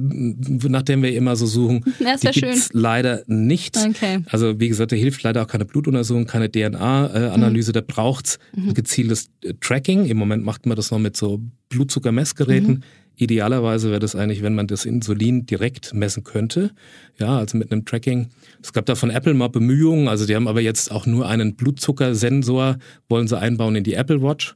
nach 0.69 0.83
der 0.83 0.92
wir 1.01 1.15
immer 1.15 1.37
so 1.37 1.47
suchen, 1.47 1.85
ja, 2.01 2.17
die 2.17 2.27
gibt 2.29 2.53
es 2.53 2.71
leider 2.73 3.23
nicht. 3.29 3.77
Okay. 3.77 4.25
Also 4.27 4.59
wie 4.59 4.69
gesagt, 4.69 4.91
da 4.91 4.97
hilft 4.97 5.23
leider 5.23 5.43
auch 5.43 5.47
keine 5.47 5.65
Blutuntersuchung, 5.65 6.27
keine 6.27 6.51
DNA-Analyse. 6.51 7.71
Mhm. 7.71 7.75
Da 7.75 7.81
braucht 7.81 8.27
es 8.27 8.39
mhm. 8.57 8.75
gezieltes 8.75 9.31
äh, 9.45 9.55
Tracking. 9.61 10.07
Im 10.07 10.17
Moment 10.17 10.45
macht 10.45 10.67
man 10.67 10.75
das 10.77 10.91
noch 10.91 10.99
mit 10.99 11.17
so 11.17 11.41
Blutzuckermessgeräten. 11.69 12.75
Mhm. 12.75 12.83
Idealerweise 13.17 13.91
wäre 13.91 14.01
das 14.01 14.17
eigentlich, 14.17 14.43
wenn 14.43 14.55
man 14.55 14.67
das 14.67 14.85
Insulin 14.85 15.45
direkt 15.47 15.93
messen 15.93 16.25
könnte. 16.25 16.71
Ja, 17.19 17.39
also 17.39 17.59
mit 17.59 17.71
einem 17.71 17.85
Tracking. 17.85 18.29
Es 18.63 18.73
gab 18.73 18.87
da 18.87 18.95
von 18.95 19.11
Apple 19.11 19.35
mal 19.35 19.49
Bemühungen, 19.49 20.09
also 20.09 20.27
die 20.27 20.35
haben 20.35 20.49
aber 20.49 20.61
jetzt 20.61 20.91
auch 20.91 21.07
nur 21.07 21.29
einen 21.29 21.55
Blutzuckersensor, 21.55 22.79
wollen 23.09 23.29
sie 23.29 23.39
einbauen 23.39 23.77
in 23.77 23.85
die 23.85 23.95
Apple 23.95 24.23
Watch, 24.23 24.55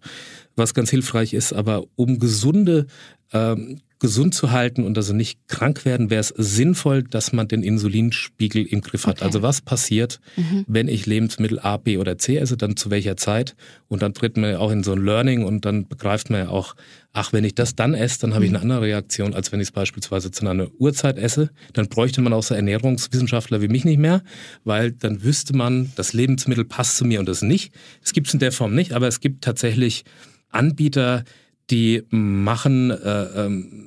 was 0.57 0.73
ganz 0.73 0.91
hilfreich 0.91 1.35
ist. 1.35 1.53
Aber 1.53 1.85
um 1.97 2.19
gesunde 2.19 2.87
ähm, 3.33 3.81
gesund 3.99 4.35
zu 4.35 4.51
halten 4.51 4.85
und 4.85 4.99
also 4.99 5.15
nicht 5.15 5.49
krank 5.49 5.87
werden, 5.87 6.11
wäre 6.11 6.21
es 6.21 6.29
sinnvoll, 6.29 7.03
dass 7.03 7.33
man 7.33 7.49
den 7.49 7.63
Insulinspiegel 7.63 8.67
im 8.67 8.83
Griff 8.83 9.07
hat. 9.07 9.17
Okay. 9.17 9.25
Also 9.25 9.41
was 9.41 9.63
passiert, 9.63 10.21
mhm. 10.37 10.65
wenn 10.69 10.89
ich 10.89 11.07
Lebensmittel 11.07 11.59
A, 11.61 11.79
B 11.79 11.97
oder 11.97 12.19
C 12.19 12.37
esse, 12.37 12.59
dann 12.59 12.77
zu 12.77 12.91
welcher 12.91 13.17
Zeit? 13.17 13.57
Und 13.89 14.03
dann 14.03 14.13
tritt 14.13 14.37
man 14.37 14.51
ja 14.51 14.59
auch 14.59 14.71
in 14.71 14.83
so 14.83 14.93
ein 14.93 15.03
Learning 15.03 15.45
und 15.45 15.65
dann 15.65 15.89
begreift 15.89 16.29
man 16.29 16.41
ja 16.41 16.49
auch, 16.51 16.77
ach, 17.15 17.33
wenn 17.33 17.45
ich 17.45 17.55
das 17.55 17.75
dann 17.75 17.95
esse, 17.95 18.21
dann 18.21 18.35
habe 18.35 18.45
ich 18.45 18.51
eine 18.51 18.61
andere 18.61 18.83
Reaktion, 18.83 19.33
als 19.33 19.51
wenn 19.51 19.61
ich 19.61 19.69
es 19.69 19.73
beispielsweise 19.73 20.31
zu 20.31 20.47
einer 20.47 20.69
Uhrzeit 20.79 21.17
esse. 21.17 21.49
Dann 21.73 21.89
bräuchte 21.89 22.21
man 22.21 22.35
auch 22.35 22.43
so 22.43 22.55
Ernährungswissenschaftler 22.55 23.63
wie 23.63 23.69
mich 23.69 23.87
nicht 23.87 23.99
mehr, 23.99 24.23
weil 24.65 24.93
dann 24.93 25.23
wüsste 25.23 25.57
man, 25.57 25.91
das 25.97 26.13
Lebensmittel 26.13 26.67
passt 26.67 26.99
zu 26.99 27.07
mir 27.07 27.19
und 27.19 27.29
das 27.29 27.41
nicht. 27.41 27.73
Es 28.05 28.13
gibt 28.13 28.27
es 28.27 28.35
in 28.35 28.41
der 28.41 28.53
Form 28.53 28.75
nicht, 28.75 28.93
aber 28.93 29.09
es 29.09 29.21
gibt 29.21 29.43
tatsächlich 29.43 30.05
Anbieter, 30.51 31.25
die 31.71 32.03
machen, 32.11 32.91
äh, 32.91 33.45
ähm, 33.45 33.87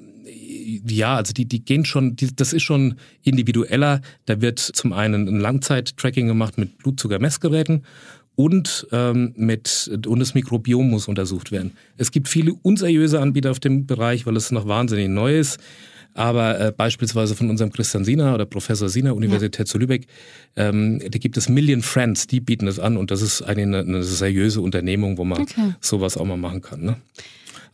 ja, 0.88 1.15
also 1.15 1.33
die, 1.33 1.45
die 1.45 1.63
gehen 1.63 1.86
schon, 1.86 2.15
die, 2.15 2.36
das 2.36 2.53
ist 2.53 2.63
schon 2.63 2.95
individueller. 3.24 4.01
Da 4.25 4.41
wird 4.41 4.59
zum 4.59 4.93
einen 4.93 5.27
ein 5.27 5.39
Langzeit-Tracking 5.39 6.27
gemacht 6.27 6.57
mit 6.57 6.77
Blutzuckermessgeräten 6.77 7.83
und 8.36 8.88
ähm, 8.91 9.33
mit 9.36 9.91
und 10.07 10.19
das 10.19 10.33
Mikrobiom 10.33 10.89
muss 10.89 11.07
untersucht 11.07 11.51
werden. 11.51 11.74
Es 11.98 12.12
gibt 12.12 12.29
viele 12.29 12.53
unseriöse 12.62 13.19
Anbieter 13.19 13.51
auf 13.51 13.59
dem 13.59 13.86
Bereich, 13.86 14.25
weil 14.25 14.38
es 14.38 14.51
noch 14.51 14.67
wahnsinnig 14.67 15.09
neu 15.09 15.38
ist. 15.38 15.59
Aber 16.13 16.59
äh, 16.59 16.71
beispielsweise 16.71 17.36
von 17.36 17.50
unserem 17.50 17.71
Christian 17.71 18.03
Sina 18.03 18.33
oder 18.33 18.45
Professor 18.45 18.89
Sina, 18.89 19.12
Universität 19.12 19.59
ja. 19.59 19.65
zu 19.65 19.77
Lübeck, 19.77 20.07
ähm, 20.55 21.00
da 21.00 21.19
gibt 21.19 21.38
es 21.38 21.50
Million 21.50 21.81
Friends, 21.81 22.27
die 22.27 22.39
bieten 22.39 22.65
das 22.65 22.79
an 22.79 22.98
und 22.98 23.12
das 23.12 23.21
ist 23.21 23.41
eine, 23.41 23.79
eine 23.79 24.03
seriöse 24.03 24.59
Unternehmung, 24.62 25.17
wo 25.17 25.24
man 25.24 25.41
okay. 25.41 25.75
sowas 25.81 26.17
auch 26.17 26.25
mal 26.25 26.38
machen 26.38 26.62
kann. 26.62 26.81
Ne? 26.81 26.95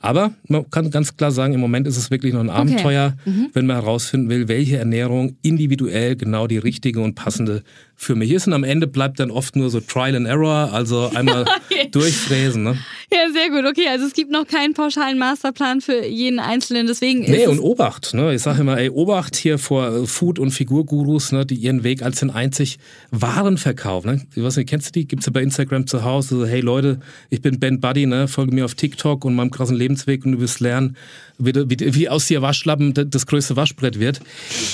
Aber 0.05 0.33
man 0.47 0.69
kann 0.69 0.91
ganz 0.91 1.17
klar 1.17 1.31
sagen, 1.31 1.53
im 1.53 1.59
Moment 1.59 1.87
ist 1.87 1.97
es 1.97 2.11
wirklich 2.11 2.33
noch 2.33 2.41
ein 2.41 2.49
Abenteuer, 2.49 3.15
okay. 3.21 3.29
mhm. 3.29 3.49
wenn 3.53 3.65
man 3.65 3.77
herausfinden 3.77 4.29
will, 4.29 4.47
welche 4.47 4.77
Ernährung 4.77 5.37
individuell 5.41 6.15
genau 6.15 6.47
die 6.47 6.57
richtige 6.57 7.01
und 7.01 7.15
passende 7.15 7.63
für 7.95 8.15
mich 8.15 8.31
ist. 8.31 8.47
Und 8.47 8.53
am 8.53 8.63
Ende 8.63 8.87
bleibt 8.87 9.19
dann 9.19 9.31
oft 9.31 9.55
nur 9.55 9.69
so 9.69 9.79
Trial 9.79 10.15
and 10.15 10.27
Error, 10.27 10.71
also 10.73 11.11
einmal 11.13 11.45
durchfräsen. 11.91 12.63
Ne? 12.63 12.77
Ja, 13.11 13.31
sehr 13.31 13.49
gut. 13.49 13.65
Okay, 13.69 13.87
also 13.89 14.05
es 14.05 14.13
gibt 14.13 14.31
noch 14.31 14.45
keinen 14.45 14.73
pauschalen 14.73 15.17
Masterplan 15.17 15.81
für 15.81 16.05
jeden 16.05 16.39
Einzelnen. 16.39 16.87
Deswegen 16.87 17.23
ist 17.23 17.29
nee, 17.29 17.47
und 17.47 17.59
Obacht. 17.59 18.13
Ne? 18.13 18.33
Ich 18.35 18.41
sage 18.41 18.61
immer, 18.61 18.77
ey, 18.77 18.89
Obacht 18.89 19.35
hier 19.35 19.57
vor 19.57 20.07
Food- 20.07 20.39
und 20.39 20.51
Figurgurus, 20.51 21.31
ne, 21.31 21.45
die 21.45 21.55
ihren 21.55 21.83
Weg 21.83 22.01
als 22.01 22.19
den 22.19 22.29
einzig 22.29 22.77
wahren 23.11 23.57
verkaufen. 23.57 24.15
Ne? 24.15 24.21
Ich 24.35 24.43
weiß 24.43 24.57
nicht, 24.57 24.69
kennst 24.69 24.87
du 24.87 24.91
die? 24.99 25.07
Gibt 25.07 25.21
es 25.21 25.27
ja 25.27 25.31
bei 25.31 25.41
Instagram 25.41 25.87
zu 25.87 26.03
Hause. 26.03 26.39
So, 26.39 26.45
hey 26.45 26.61
Leute, 26.61 26.99
ich 27.29 27.41
bin 27.41 27.59
Ben 27.59 27.79
Buddy, 27.79 28.05
ne? 28.05 28.27
folge 28.27 28.53
mir 28.53 28.65
auf 28.65 28.75
TikTok 28.75 29.23
und 29.25 29.35
meinem 29.35 29.51
krassen 29.51 29.75
Lebensweg 29.75 30.25
und 30.25 30.33
du 30.33 30.39
wirst 30.39 30.59
lernen, 30.59 30.97
wie, 31.37 31.53
wie, 31.53 31.95
wie 31.95 32.09
aus 32.09 32.27
dir 32.27 32.41
Waschlappen 32.41 32.93
das 32.93 33.25
größte 33.25 33.55
Waschbrett 33.55 33.99
wird. 33.99 34.19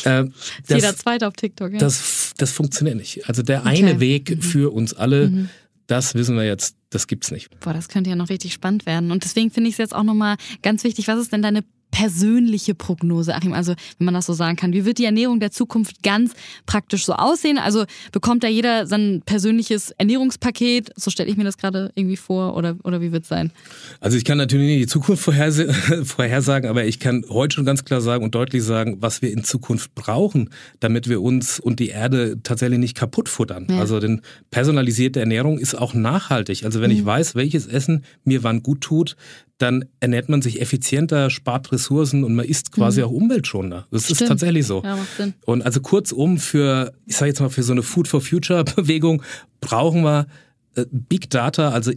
Äh, 0.03 0.25
das, 0.67 0.75
Jeder 0.75 0.95
zweite 0.95 1.27
auf 1.27 1.33
TikTok, 1.33 1.73
ja. 1.73 1.79
Das, 1.79 2.33
das 2.37 2.51
funktioniert 2.51 2.97
nicht. 2.97 3.10
Also 3.25 3.43
der 3.43 3.61
okay. 3.61 3.69
eine 3.69 3.99
Weg 3.99 4.29
mhm. 4.29 4.41
für 4.41 4.73
uns 4.73 4.93
alle, 4.93 5.29
mhm. 5.29 5.49
das 5.87 6.15
wissen 6.15 6.35
wir 6.35 6.45
jetzt, 6.45 6.75
das 6.89 7.07
gibt's 7.07 7.31
nicht. 7.31 7.59
Boah, 7.59 7.73
das 7.73 7.87
könnte 7.87 8.09
ja 8.09 8.15
noch 8.15 8.29
richtig 8.29 8.53
spannend 8.53 8.85
werden. 8.85 9.11
Und 9.11 9.23
deswegen 9.23 9.51
finde 9.51 9.69
ich 9.69 9.75
es 9.75 9.79
jetzt 9.79 9.95
auch 9.95 10.03
nochmal 10.03 10.37
ganz 10.61 10.83
wichtig, 10.83 11.07
was 11.07 11.19
ist 11.19 11.31
denn 11.31 11.41
deine 11.41 11.63
persönliche 11.91 12.73
Prognose, 12.73 13.35
Achim, 13.35 13.53
also 13.53 13.73
wenn 13.99 14.05
man 14.05 14.13
das 14.13 14.25
so 14.25 14.33
sagen 14.33 14.55
kann. 14.55 14.73
Wie 14.73 14.85
wird 14.85 14.97
die 14.97 15.05
Ernährung 15.05 15.39
der 15.39 15.51
Zukunft 15.51 16.01
ganz 16.03 16.33
praktisch 16.65 17.05
so 17.05 17.13
aussehen? 17.13 17.57
Also 17.57 17.85
bekommt 18.11 18.43
da 18.43 18.47
jeder 18.47 18.87
sein 18.87 19.21
persönliches 19.25 19.91
Ernährungspaket? 19.91 20.91
So 20.95 21.11
stelle 21.11 21.29
ich 21.29 21.37
mir 21.37 21.43
das 21.43 21.57
gerade 21.57 21.91
irgendwie 21.95 22.17
vor 22.17 22.55
oder, 22.55 22.77
oder 22.83 23.01
wie 23.01 23.11
wird 23.11 23.23
es 23.23 23.29
sein? 23.29 23.51
Also 23.99 24.17
ich 24.17 24.25
kann 24.25 24.37
natürlich 24.37 24.67
nicht 24.67 24.83
die 24.83 24.87
Zukunft 24.87 25.23
vorhersagen, 25.23 26.69
aber 26.69 26.85
ich 26.85 26.99
kann 26.99 27.25
heute 27.29 27.55
schon 27.55 27.65
ganz 27.65 27.85
klar 27.85 28.01
sagen 28.01 28.23
und 28.23 28.33
deutlich 28.33 28.63
sagen, 28.63 28.97
was 29.01 29.21
wir 29.21 29.31
in 29.31 29.43
Zukunft 29.43 29.93
brauchen, 29.93 30.49
damit 30.79 31.09
wir 31.09 31.21
uns 31.21 31.59
und 31.59 31.79
die 31.79 31.89
Erde 31.89 32.41
tatsächlich 32.41 32.79
nicht 32.79 32.95
kaputt 32.95 33.29
futtern. 33.29 33.67
Ja. 33.69 33.79
Also 33.79 33.99
denn 33.99 34.21
personalisierte 34.49 35.19
Ernährung 35.19 35.59
ist 35.59 35.75
auch 35.75 35.93
nachhaltig. 35.93 36.63
Also 36.63 36.81
wenn 36.81 36.91
mhm. 36.91 36.97
ich 36.97 37.05
weiß, 37.05 37.35
welches 37.35 37.67
Essen 37.67 38.05
mir 38.23 38.43
wann 38.43 38.63
gut 38.63 38.81
tut, 38.81 39.15
dann 39.61 39.85
ernährt 39.99 40.29
man 40.29 40.41
sich 40.41 40.61
effizienter, 40.61 41.29
spart 41.29 41.71
Ressourcen 41.71 42.23
und 42.23 42.35
man 42.35 42.45
ist 42.45 42.71
quasi 42.71 43.01
mhm. 43.01 43.07
auch 43.07 43.11
umweltschonender. 43.11 43.87
Das 43.91 44.05
Stimmt. 44.05 44.21
ist 44.21 44.27
tatsächlich 44.27 44.65
so. 44.65 44.81
Ja, 44.83 44.95
macht 44.95 45.17
Sinn. 45.17 45.33
Und 45.45 45.63
also 45.63 45.81
kurzum, 45.81 46.37
für, 46.37 46.93
ich 47.05 47.17
sage 47.17 47.29
jetzt 47.29 47.39
mal, 47.39 47.49
für 47.49 47.63
so 47.63 47.71
eine 47.71 47.83
Food 47.83 48.07
for 48.07 48.21
Future 48.21 48.63
Bewegung 48.75 49.21
brauchen 49.59 50.03
wir 50.03 50.27
äh, 50.75 50.85
Big 50.91 51.29
Data, 51.29 51.69
also 51.69 51.91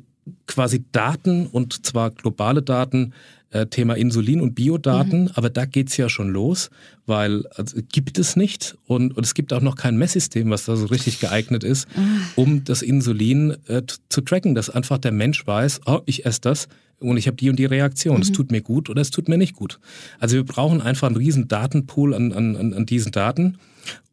quasi 0.46 0.84
Daten 0.92 1.46
und 1.46 1.84
zwar 1.86 2.10
globale 2.10 2.62
Daten, 2.62 3.12
äh, 3.54 3.66
Thema 3.66 3.94
Insulin 3.94 4.40
und 4.40 4.54
Biodaten, 4.54 5.22
mhm. 5.22 5.30
aber 5.34 5.48
da 5.48 5.64
geht's 5.64 5.96
ja 5.96 6.08
schon 6.08 6.28
los, 6.28 6.70
weil 7.06 7.46
also, 7.54 7.78
gibt 7.92 8.18
es 8.18 8.34
nicht 8.34 8.76
und, 8.86 9.16
und 9.16 9.24
es 9.24 9.34
gibt 9.34 9.52
auch 9.52 9.60
noch 9.60 9.76
kein 9.76 9.96
Messsystem, 9.96 10.50
was 10.50 10.64
da 10.64 10.74
so 10.74 10.86
richtig 10.86 11.20
geeignet 11.20 11.62
ist, 11.62 11.86
mhm. 11.96 12.20
um 12.34 12.64
das 12.64 12.82
Insulin 12.82 13.56
äh, 13.68 13.82
zu 14.08 14.22
tracken, 14.22 14.56
dass 14.56 14.70
einfach 14.70 14.98
der 14.98 15.12
Mensch 15.12 15.46
weiß, 15.46 15.82
oh, 15.86 16.00
ich 16.04 16.26
esse 16.26 16.40
das, 16.40 16.68
und 16.98 17.16
ich 17.16 17.26
habe 17.26 17.36
die 17.36 17.50
und 17.50 17.58
die 17.58 17.64
Reaktion. 17.64 18.16
Mhm. 18.16 18.22
Es 18.22 18.32
tut 18.32 18.50
mir 18.50 18.62
gut 18.62 18.90
oder 18.90 19.02
es 19.02 19.10
tut 19.10 19.28
mir 19.28 19.36
nicht 19.36 19.54
gut. 19.54 19.78
Also 20.18 20.36
wir 20.36 20.44
brauchen 20.44 20.80
einfach 20.80 21.06
einen 21.08 21.16
riesen 21.16 21.48
Datenpool 21.48 22.14
an, 22.14 22.32
an, 22.32 22.72
an 22.72 22.86
diesen 22.86 23.12
Daten. 23.12 23.58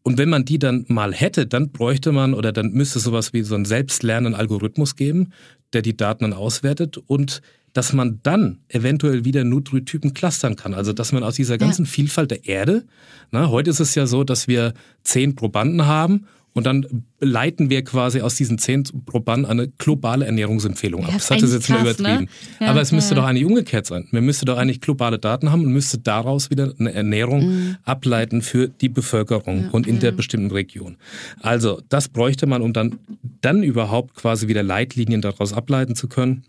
Und 0.03 0.17
wenn 0.17 0.29
man 0.29 0.45
die 0.45 0.59
dann 0.59 0.85
mal 0.87 1.13
hätte, 1.13 1.45
dann 1.45 1.71
bräuchte 1.71 2.11
man 2.11 2.33
oder 2.33 2.51
dann 2.51 2.71
müsste 2.71 2.99
es 2.99 3.05
sowas 3.05 3.33
wie 3.33 3.43
so 3.43 3.55
einen 3.55 3.65
selbstlernenden 3.65 4.35
Algorithmus 4.35 4.95
geben, 4.95 5.31
der 5.73 5.81
die 5.81 5.95
Daten 5.95 6.23
dann 6.23 6.33
auswertet 6.33 6.97
und 6.97 7.41
dass 7.73 7.93
man 7.93 8.19
dann 8.23 8.59
eventuell 8.69 9.25
wieder 9.25 9.43
Nutritypen 9.43 10.13
clustern 10.13 10.55
kann. 10.55 10.73
Also 10.73 10.93
dass 10.93 11.11
man 11.11 11.23
aus 11.23 11.35
dieser 11.35 11.57
ganzen 11.57 11.85
ja. 11.85 11.91
Vielfalt 11.91 12.31
der 12.31 12.45
Erde, 12.45 12.85
na, 13.31 13.49
heute 13.49 13.69
ist 13.69 13.79
es 13.79 13.95
ja 13.95 14.07
so, 14.07 14.23
dass 14.23 14.47
wir 14.47 14.73
zehn 15.03 15.35
Probanden 15.35 15.85
haben 15.85 16.25
und 16.53 16.65
dann 16.65 17.05
leiten 17.21 17.69
wir 17.69 17.81
quasi 17.83 18.19
aus 18.19 18.35
diesen 18.35 18.57
zehn 18.57 18.83
Probanden 19.05 19.45
eine 19.45 19.69
globale 19.69 20.25
Ernährungsempfehlung 20.25 21.03
ab. 21.03 21.11
Ja, 21.11 21.13
das 21.15 21.31
hat 21.31 21.41
es 21.41 21.53
jetzt 21.53 21.67
krass, 21.67 21.77
mal 21.77 21.83
ne? 21.83 21.89
übertrieben. 21.91 22.23
Ne? 22.23 22.27
Ja, 22.65 22.71
Aber 22.71 22.81
es 22.81 22.91
müsste 22.91 23.15
doch 23.15 23.23
eigentlich 23.23 23.45
umgekehrt 23.45 23.85
sein. 23.85 24.07
Man 24.11 24.25
müsste 24.25 24.43
doch 24.43 24.57
eigentlich 24.57 24.81
globale 24.81 25.17
Daten 25.17 25.51
haben 25.51 25.63
und 25.63 25.71
müsste 25.71 25.99
daraus 25.99 26.49
wieder 26.49 26.73
eine 26.77 26.91
Ernährung 26.93 27.47
mhm. 27.47 27.77
ableiten 27.83 28.41
für 28.41 28.67
die 28.67 28.89
Bevölkerung 28.89 29.69
und 29.71 29.87
in 29.87 29.99
der 29.99 30.11
bestimmten 30.11 30.51
Region. 30.51 30.97
Also 31.39 31.81
das 31.87 32.09
bräuchte 32.09 32.47
man, 32.47 32.61
um 32.61 32.73
dann, 32.73 32.99
dann 33.39 33.63
überhaupt 33.63 34.15
quasi 34.15 34.49
wieder 34.49 34.63
Leitlinien 34.63 35.21
daraus 35.21 35.53
ableiten 35.53 35.95
zu 35.95 36.09
können. 36.09 36.43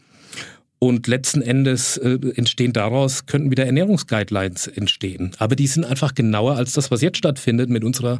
Und 0.82 1.06
letzten 1.06 1.42
Endes 1.42 1.96
äh, 1.96 2.18
entstehen 2.34 2.72
daraus, 2.72 3.26
könnten 3.26 3.52
wieder 3.52 3.64
Ernährungsguidelines 3.64 4.66
entstehen. 4.66 5.30
Aber 5.38 5.54
die 5.54 5.68
sind 5.68 5.84
einfach 5.84 6.12
genauer 6.12 6.56
als 6.56 6.72
das, 6.72 6.90
was 6.90 7.02
jetzt 7.02 7.18
stattfindet 7.18 7.70
mit 7.70 7.84
unserer 7.84 8.18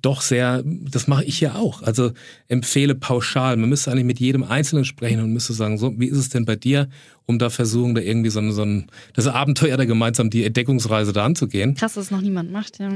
doch 0.00 0.22
sehr, 0.22 0.62
das 0.64 1.06
mache 1.06 1.24
ich 1.24 1.38
ja 1.42 1.56
auch. 1.56 1.82
Also 1.82 2.12
empfehle 2.48 2.94
pauschal. 2.94 3.58
Man 3.58 3.68
müsste 3.68 3.90
eigentlich 3.90 4.06
mit 4.06 4.20
jedem 4.20 4.42
Einzelnen 4.42 4.86
sprechen 4.86 5.20
und 5.22 5.34
müsste 5.34 5.52
sagen, 5.52 5.76
so, 5.76 6.00
wie 6.00 6.06
ist 6.06 6.16
es 6.16 6.30
denn 6.30 6.46
bei 6.46 6.56
dir, 6.56 6.88
um 7.26 7.38
da 7.38 7.50
versuchen, 7.50 7.94
da 7.94 8.00
irgendwie 8.00 8.30
so, 8.30 8.40
so 8.52 8.62
ein, 8.62 8.86
das 9.12 9.26
Abenteuer 9.26 9.76
da 9.76 9.84
gemeinsam 9.84 10.30
die 10.30 10.44
Entdeckungsreise 10.44 11.12
da 11.12 11.26
anzugehen. 11.26 11.74
Krass, 11.74 11.92
dass 11.92 12.06
es 12.06 12.10
noch 12.10 12.22
niemand 12.22 12.50
macht, 12.50 12.78
ja. 12.78 12.88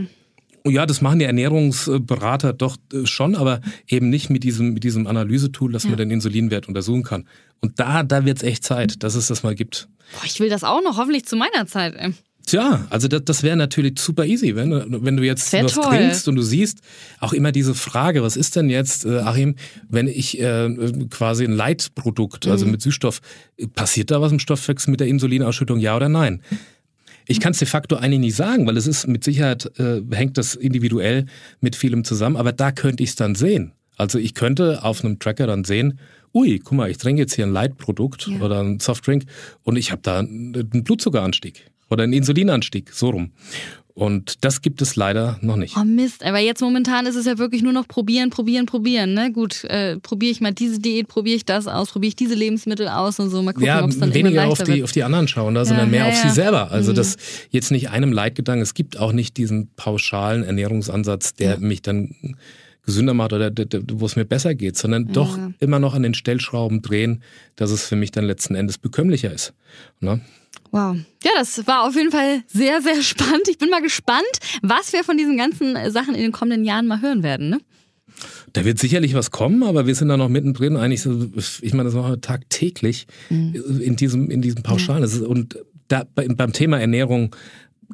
Ja, 0.66 0.86
das 0.86 1.00
machen 1.00 1.18
die 1.18 1.24
Ernährungsberater 1.24 2.52
doch 2.52 2.76
äh, 2.92 3.06
schon, 3.06 3.34
aber 3.34 3.60
eben 3.88 4.10
nicht 4.10 4.30
mit 4.30 4.44
diesem, 4.44 4.74
mit 4.74 4.84
diesem 4.84 5.06
Analysetool, 5.06 5.72
dass 5.72 5.84
ja. 5.84 5.90
man 5.90 5.98
den 5.98 6.10
Insulinwert 6.10 6.68
untersuchen 6.68 7.02
kann. 7.02 7.26
Und 7.60 7.80
da, 7.80 8.02
da 8.02 8.24
wird's 8.24 8.42
echt 8.42 8.64
Zeit, 8.64 9.02
dass 9.02 9.14
es 9.14 9.26
das 9.26 9.42
mal 9.42 9.54
gibt. 9.54 9.88
Boah, 10.12 10.24
ich 10.24 10.38
will 10.40 10.48
das 10.48 10.62
auch 10.64 10.82
noch, 10.82 10.98
hoffentlich 10.98 11.24
zu 11.26 11.36
meiner 11.36 11.66
Zeit. 11.66 11.94
Ey. 11.96 12.12
Tja, 12.46 12.86
also 12.90 13.06
das, 13.08 13.24
das 13.24 13.42
wäre 13.42 13.56
natürlich 13.56 13.98
super 13.98 14.24
easy, 14.24 14.56
wenn, 14.56 15.04
wenn 15.04 15.16
du 15.16 15.22
jetzt 15.22 15.52
was 15.52 15.74
toll. 15.74 15.84
trinkst 15.84 16.26
und 16.26 16.34
du 16.34 16.42
siehst 16.42 16.80
auch 17.20 17.32
immer 17.32 17.52
diese 17.52 17.74
Frage, 17.74 18.22
was 18.22 18.36
ist 18.36 18.56
denn 18.56 18.68
jetzt, 18.68 19.04
äh, 19.04 19.18
Achim, 19.18 19.54
wenn 19.88 20.08
ich 20.08 20.40
äh, 20.40 20.68
quasi 21.10 21.44
ein 21.44 21.52
Leitprodukt, 21.52 22.46
also 22.48 22.64
mhm. 22.64 22.72
mit 22.72 22.82
Süßstoff, 22.82 23.20
passiert 23.74 24.10
da 24.10 24.20
was 24.20 24.32
im 24.32 24.40
Stoffwechsel 24.40 24.90
mit 24.90 25.00
der 25.00 25.06
Insulinausschüttung, 25.06 25.78
ja 25.78 25.94
oder 25.96 26.08
nein? 26.08 26.42
Ich 27.26 27.40
kann 27.40 27.52
es 27.52 27.58
de 27.58 27.68
facto 27.68 27.96
eigentlich 27.96 28.20
nicht 28.20 28.36
sagen, 28.36 28.66
weil 28.66 28.76
es 28.76 28.86
ist 28.86 29.06
mit 29.06 29.24
Sicherheit, 29.24 29.70
äh, 29.78 30.00
hängt 30.10 30.38
das 30.38 30.54
individuell 30.54 31.26
mit 31.60 31.76
vielem 31.76 32.04
zusammen, 32.04 32.36
aber 32.36 32.52
da 32.52 32.72
könnte 32.72 33.02
ich 33.02 33.10
es 33.10 33.16
dann 33.16 33.34
sehen. 33.34 33.72
Also 33.96 34.18
ich 34.18 34.34
könnte 34.34 34.82
auf 34.84 35.04
einem 35.04 35.18
Tracker 35.18 35.46
dann 35.46 35.64
sehen, 35.64 35.98
ui, 36.34 36.58
guck 36.58 36.72
mal, 36.72 36.90
ich 36.90 36.98
trinke 36.98 37.22
jetzt 37.22 37.34
hier 37.34 37.46
ein 37.46 37.52
Leitprodukt 37.52 38.26
ja. 38.26 38.40
oder 38.40 38.60
ein 38.60 38.80
Softdrink 38.80 39.24
und 39.62 39.76
ich 39.76 39.92
habe 39.92 40.02
da 40.02 40.20
einen 40.20 40.52
Blutzuckeranstieg 40.52 41.66
oder 41.90 42.04
einen 42.04 42.14
Insulinanstieg, 42.14 42.90
so 42.92 43.10
rum. 43.10 43.32
Und 43.94 44.44
das 44.44 44.62
gibt 44.62 44.80
es 44.80 44.96
leider 44.96 45.38
noch 45.42 45.56
nicht. 45.56 45.76
Oh 45.76 45.84
Mist, 45.84 46.24
aber 46.24 46.38
jetzt 46.38 46.62
momentan 46.62 47.04
ist 47.04 47.14
es 47.14 47.26
ja 47.26 47.36
wirklich 47.36 47.62
nur 47.62 47.74
noch 47.74 47.86
probieren, 47.86 48.30
probieren, 48.30 48.64
probieren. 48.64 49.12
Ne? 49.12 49.30
Gut, 49.32 49.64
äh, 49.64 49.98
probiere 49.98 50.32
ich 50.32 50.40
mal 50.40 50.52
diese 50.52 50.78
Diät, 50.78 51.08
probiere 51.08 51.36
ich 51.36 51.44
das 51.44 51.66
aus, 51.66 51.90
probiere 51.90 52.08
ich 52.08 52.16
diese 52.16 52.34
Lebensmittel 52.34 52.88
aus 52.88 53.18
und 53.20 53.28
so. 53.28 53.42
Mal 53.42 53.52
gucken, 53.52 53.66
ja, 53.66 53.84
ob 53.84 53.90
es 53.90 53.98
dann 53.98 54.14
weniger 54.14 54.46
auf 54.46 54.62
die, 54.62 54.72
wird. 54.72 54.84
auf 54.84 54.92
die 54.92 55.02
anderen 55.02 55.28
schauen, 55.28 55.54
da, 55.54 55.60
ja, 55.60 55.64
sondern 55.66 55.90
mehr 55.90 56.04
ja, 56.04 56.08
auf 56.08 56.14
ja. 56.14 56.28
sie 56.28 56.34
selber. 56.34 56.70
Also 56.70 56.92
mhm. 56.92 56.96
das 56.96 57.16
jetzt 57.50 57.70
nicht 57.70 57.90
einem 57.90 58.12
Leitgedanken. 58.12 58.62
Es 58.62 58.72
gibt 58.72 58.98
auch 58.98 59.12
nicht 59.12 59.36
diesen 59.36 59.68
pauschalen 59.76 60.42
Ernährungsansatz, 60.42 61.34
der 61.34 61.58
mich 61.58 61.82
dann 61.82 62.36
gesünder 62.84 63.14
macht 63.14 63.32
oder 63.32 63.52
wo 63.92 64.06
es 64.06 64.16
mir 64.16 64.24
besser 64.24 64.54
geht, 64.54 64.76
sondern 64.76 65.12
doch 65.12 65.38
immer 65.60 65.78
noch 65.78 65.94
an 65.94 66.02
den 66.02 66.14
Stellschrauben 66.14 66.82
drehen, 66.82 67.22
dass 67.56 67.70
es 67.70 67.86
für 67.86 67.94
mich 67.94 68.10
dann 68.10 68.24
letzten 68.24 68.54
Endes 68.54 68.78
bekömmlicher 68.78 69.32
ist. 69.32 69.52
Ne? 70.00 70.20
Wow. 70.72 70.96
Ja, 71.22 71.30
das 71.36 71.66
war 71.66 71.86
auf 71.86 71.94
jeden 71.94 72.10
Fall 72.10 72.42
sehr, 72.48 72.80
sehr 72.82 73.02
spannend. 73.02 73.46
Ich 73.48 73.58
bin 73.58 73.70
mal 73.70 73.82
gespannt, 73.82 74.22
was 74.62 74.92
wir 74.92 75.04
von 75.04 75.16
diesen 75.16 75.36
ganzen 75.36 75.76
Sachen 75.90 76.14
in 76.14 76.22
den 76.22 76.32
kommenden 76.32 76.64
Jahren 76.64 76.86
mal 76.88 77.00
hören 77.00 77.22
werden. 77.22 77.50
Ne? 77.50 77.60
Da 78.52 78.64
wird 78.64 78.78
sicherlich 78.78 79.14
was 79.14 79.30
kommen, 79.30 79.62
aber 79.62 79.86
wir 79.86 79.94
sind 79.94 80.08
da 80.08 80.16
noch 80.16 80.28
mittendrin. 80.28 80.76
Eigentlich, 80.76 81.02
so, 81.02 81.28
ich 81.60 81.72
meine, 81.72 81.84
das 81.84 81.94
machen 81.94 82.12
wir 82.12 82.20
tagtäglich 82.20 83.06
mhm. 83.30 83.80
in 83.80 83.96
diesem, 83.96 84.30
in 84.30 84.42
diesem 84.42 84.62
Pauschalen. 84.62 85.08
Ja. 85.08 85.26
Und 85.26 85.58
da, 85.88 86.04
beim 86.14 86.52
Thema 86.52 86.80
Ernährung 86.80 87.36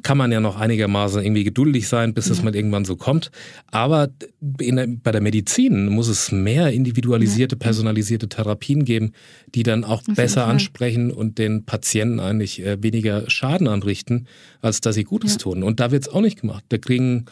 kann 0.03 0.17
man 0.17 0.31
ja 0.31 0.39
noch 0.39 0.59
einigermaßen 0.59 1.23
irgendwie 1.23 1.43
geduldig 1.43 1.87
sein, 1.87 2.13
bis 2.13 2.29
es 2.29 2.43
mal 2.43 2.55
irgendwann 2.55 2.85
so 2.85 2.95
kommt. 2.95 3.31
Aber 3.71 4.09
der, 4.39 4.87
bei 4.87 5.11
der 5.11 5.21
Medizin 5.21 5.87
muss 5.87 6.07
es 6.07 6.31
mehr 6.31 6.71
individualisierte, 6.71 7.55
personalisierte 7.55 8.29
Therapien 8.29 8.85
geben, 8.85 9.13
die 9.55 9.63
dann 9.63 9.83
auch 9.83 10.07
Auf 10.07 10.15
besser 10.15 10.47
ansprechen 10.47 11.11
und 11.11 11.37
den 11.37 11.65
Patienten 11.65 12.19
eigentlich 12.19 12.65
äh, 12.65 12.81
weniger 12.81 13.29
Schaden 13.29 13.67
anrichten, 13.67 14.27
als 14.61 14.81
dass 14.81 14.95
sie 14.95 15.03
Gutes 15.03 15.33
ja. 15.33 15.37
tun. 15.39 15.63
Und 15.63 15.79
da 15.79 15.91
wird 15.91 16.03
es 16.03 16.09
auch 16.09 16.21
nicht 16.21 16.41
gemacht. 16.41 16.63
Da 16.69 16.77
kriegen 16.77 17.25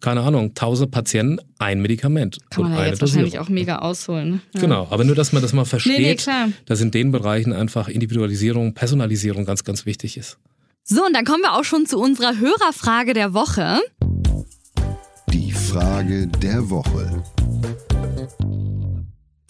keine 0.00 0.20
Ahnung, 0.20 0.54
tausend 0.54 0.90
Patienten 0.90 1.38
ein 1.58 1.80
Medikament. 1.80 2.38
Kann 2.50 2.64
man 2.64 2.72
ja 2.72 2.86
jetzt 2.86 3.02
Dosierung. 3.02 3.24
wahrscheinlich 3.24 3.38
auch 3.38 3.48
mega 3.48 3.78
ausholen. 3.78 4.42
Ja. 4.54 4.60
Genau, 4.60 4.88
aber 4.90 5.04
nur, 5.04 5.14
dass 5.14 5.32
man 5.32 5.42
das 5.42 5.52
mal 5.52 5.64
versteht, 5.64 6.26
nee, 6.26 6.46
nee, 6.46 6.52
dass 6.66 6.80
in 6.80 6.90
den 6.90 7.12
Bereichen 7.12 7.52
einfach 7.52 7.88
Individualisierung, 7.88 8.74
Personalisierung 8.74 9.46
ganz, 9.46 9.64
ganz 9.64 9.86
wichtig 9.86 10.16
ist. 10.16 10.38
So, 10.90 11.04
und 11.04 11.12
dann 11.12 11.26
kommen 11.26 11.42
wir 11.42 11.52
auch 11.52 11.64
schon 11.64 11.84
zu 11.84 11.98
unserer 11.98 12.38
Hörerfrage 12.38 13.12
der 13.12 13.34
Woche. 13.34 13.78
Die 15.30 15.52
Frage 15.52 16.26
der 16.28 16.70
Woche. 16.70 17.22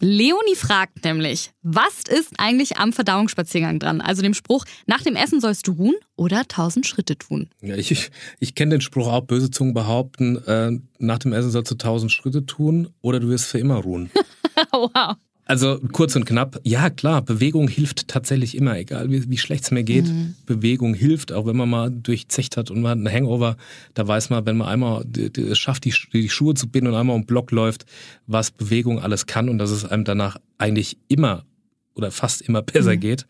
Leonie 0.01 0.57
fragt 0.57 1.05
nämlich, 1.05 1.53
was 1.63 2.03
ist 2.09 2.33
eigentlich 2.39 2.79
am 2.79 2.93
Verdauungsspaziergang 2.93 3.79
dran? 3.79 4.01
Also 4.01 4.23
dem 4.23 4.35
Spruch, 4.35 4.65
nach 4.87 5.03
dem 5.03 5.15
Essen 5.15 5.41
sollst 5.41 5.69
du 5.69 5.73
ruhen 5.75 5.95
oder 6.17 6.49
tausend 6.49 6.89
Schritte 6.89 7.17
tun. 7.17 7.49
Ja, 7.61 7.77
ich, 7.77 7.93
ich, 7.93 8.11
ich 8.41 8.57
kenne 8.57 8.73
den 8.73 8.81
Spruch 8.81 9.07
auch, 9.07 9.21
böse 9.21 9.53
Zungen 9.53 9.75
behaupten, 9.75 10.39
äh, 10.45 10.73
nach 10.99 11.21
dem 11.21 11.33
Essen 11.33 11.53
sollst 11.53 11.71
du 11.71 11.77
tausend 11.77 12.11
Schritte 12.11 12.47
tun 12.47 12.89
oder 13.01 13.21
du 13.21 13.29
wirst 13.29 13.45
für 13.45 13.61
immer 13.61 13.77
ruhen. 13.77 14.11
wow. 14.73 15.15
Also 15.49 15.81
kurz 15.93 16.15
und 16.15 16.27
knapp, 16.27 16.61
ja 16.63 16.91
klar, 16.91 17.23
Bewegung 17.23 17.69
hilft 17.69 18.07
tatsächlich 18.07 18.55
immer, 18.55 18.77
egal 18.77 19.11
wie, 19.11 19.31
wie 19.31 19.39
schlecht 19.39 19.65
es 19.65 19.71
mir 19.71 19.83
geht. 19.83 20.07
Mhm. 20.07 20.35
Bewegung 20.45 20.93
hilft, 20.93 21.33
auch 21.33 21.47
wenn 21.47 21.57
man 21.57 21.71
mal 21.71 21.91
durchzecht 21.91 22.59
hat 22.59 22.71
und 22.71 22.83
man 22.83 22.91
hat 22.91 22.99
einen 22.99 23.11
Hangover, 23.11 23.57
da 23.95 24.07
weiß 24.07 24.29
man, 24.29 24.45
wenn 24.45 24.59
man 24.59 24.69
einmal 24.69 25.07
es 25.17 25.59
schafft, 25.59 25.87
die, 25.87 25.95
die 26.13 26.29
Schuhe 26.29 26.53
zu 26.53 26.69
binden 26.69 26.89
und 26.89 26.97
einmal 26.97 27.17
um 27.17 27.25
Block 27.25 27.51
läuft, 27.51 27.87
was 28.27 28.51
Bewegung 28.51 28.99
alles 28.99 29.25
kann 29.25 29.49
und 29.49 29.57
dass 29.57 29.71
es 29.71 29.87
einem 29.87 30.05
danach 30.05 30.37
eigentlich 30.59 30.99
immer 31.09 31.47
oder 31.95 32.11
fast 32.11 32.43
immer 32.43 32.61
besser 32.61 32.97
mhm. 32.97 33.01
geht. 33.01 33.27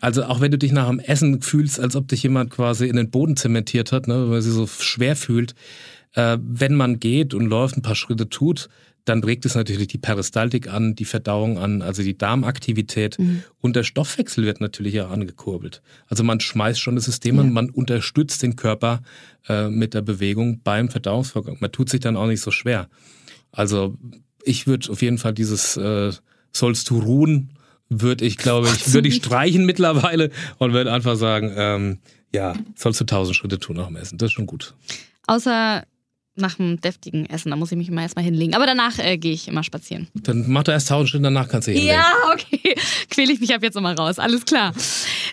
Also 0.00 0.24
auch 0.24 0.40
wenn 0.40 0.52
du 0.52 0.58
dich 0.58 0.72
nach 0.72 0.88
dem 0.88 1.00
Essen 1.00 1.42
fühlst, 1.42 1.78
als 1.78 1.96
ob 1.96 2.08
dich 2.08 2.22
jemand 2.22 2.48
quasi 2.48 2.88
in 2.88 2.96
den 2.96 3.10
Boden 3.10 3.36
zementiert 3.36 3.92
hat, 3.92 4.08
ne, 4.08 4.30
weil 4.30 4.40
sie 4.40 4.52
so 4.52 4.66
schwer 4.66 5.16
fühlt, 5.16 5.54
äh, 6.14 6.38
wenn 6.40 6.74
man 6.74 6.98
geht 6.98 7.34
und 7.34 7.44
läuft, 7.44 7.76
ein 7.76 7.82
paar 7.82 7.94
Schritte 7.94 8.30
tut, 8.30 8.70
dann 9.04 9.24
regt 9.24 9.44
es 9.44 9.54
natürlich 9.54 9.88
die 9.88 9.98
Peristaltik 9.98 10.68
an, 10.68 10.94
die 10.94 11.04
Verdauung 11.04 11.58
an, 11.58 11.82
also 11.82 12.02
die 12.02 12.16
Darmaktivität 12.16 13.18
mhm. 13.18 13.42
und 13.60 13.74
der 13.74 13.82
Stoffwechsel 13.82 14.44
wird 14.44 14.60
natürlich 14.60 15.00
auch 15.00 15.10
angekurbelt. 15.10 15.82
Also 16.06 16.22
man 16.22 16.40
schmeißt 16.40 16.80
schon 16.80 16.94
das 16.94 17.04
System 17.04 17.36
ja. 17.36 17.42
an, 17.42 17.52
man 17.52 17.70
unterstützt 17.70 18.42
den 18.42 18.56
Körper 18.56 19.02
äh, 19.48 19.68
mit 19.68 19.94
der 19.94 20.02
Bewegung 20.02 20.60
beim 20.62 20.88
Verdauungsvorgang. 20.88 21.56
Man 21.60 21.72
tut 21.72 21.88
sich 21.88 22.00
dann 22.00 22.16
auch 22.16 22.26
nicht 22.26 22.40
so 22.40 22.50
schwer. 22.50 22.88
Also 23.50 23.96
ich 24.44 24.66
würde 24.66 24.90
auf 24.90 25.02
jeden 25.02 25.18
Fall 25.18 25.34
dieses 25.34 25.76
äh, 25.76 26.12
sollst 26.52 26.90
du 26.90 26.98
ruhen, 27.00 27.50
würde 27.88 28.24
ich, 28.24 28.36
glaube 28.36 28.68
ich, 28.68 28.92
würde 28.92 29.08
ich 29.08 29.16
streichen 29.16 29.66
mittlerweile 29.66 30.30
und 30.58 30.72
würde 30.72 30.92
einfach 30.92 31.16
sagen, 31.16 31.52
ähm, 31.56 31.98
ja, 32.32 32.54
sollst 32.74 33.00
du 33.00 33.04
tausend 33.04 33.36
Schritte 33.36 33.58
tun 33.58 33.76
nach 33.76 33.88
dem 33.88 33.96
Essen. 33.96 34.18
Das 34.18 34.28
ist 34.28 34.32
schon 34.32 34.46
gut. 34.46 34.74
Außer 35.26 35.84
nach 36.34 36.58
einem 36.58 36.80
deftigen 36.80 37.26
Essen. 37.26 37.50
Da 37.50 37.56
muss 37.56 37.72
ich 37.72 37.78
mich 37.78 37.88
immer 37.88 38.02
erstmal 38.02 38.24
hinlegen. 38.24 38.54
Aber 38.54 38.66
danach 38.66 38.98
äh, 38.98 39.18
gehe 39.18 39.32
ich 39.32 39.48
immer 39.48 39.62
spazieren. 39.62 40.08
Dann 40.14 40.44
mach 40.48 40.64
doch 40.64 40.72
erst 40.72 40.88
tausend 40.88 41.10
Schritte, 41.10 41.24
danach 41.24 41.48
kannst 41.48 41.68
du 41.68 41.72
hinlegen. 41.72 41.94
Ja, 41.94 42.12
okay. 42.32 42.74
Quäle 43.10 43.32
ich 43.32 43.40
mich 43.40 43.54
ab 43.54 43.62
jetzt 43.62 43.76
immer 43.76 43.94
raus. 43.96 44.18
Alles 44.18 44.44
klar. 44.44 44.72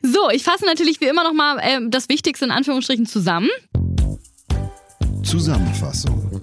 So, 0.02 0.30
ich 0.32 0.44
fasse 0.44 0.66
natürlich 0.66 1.00
wie 1.02 1.06
immer 1.06 1.24
nochmal 1.24 1.60
äh, 1.60 1.80
das 1.90 2.10
Wichtigste 2.10 2.46
in 2.46 2.52
Anführungsstrichen 2.52 3.06
zusammen. 3.06 3.50
Zusammenfassung. 5.24 6.42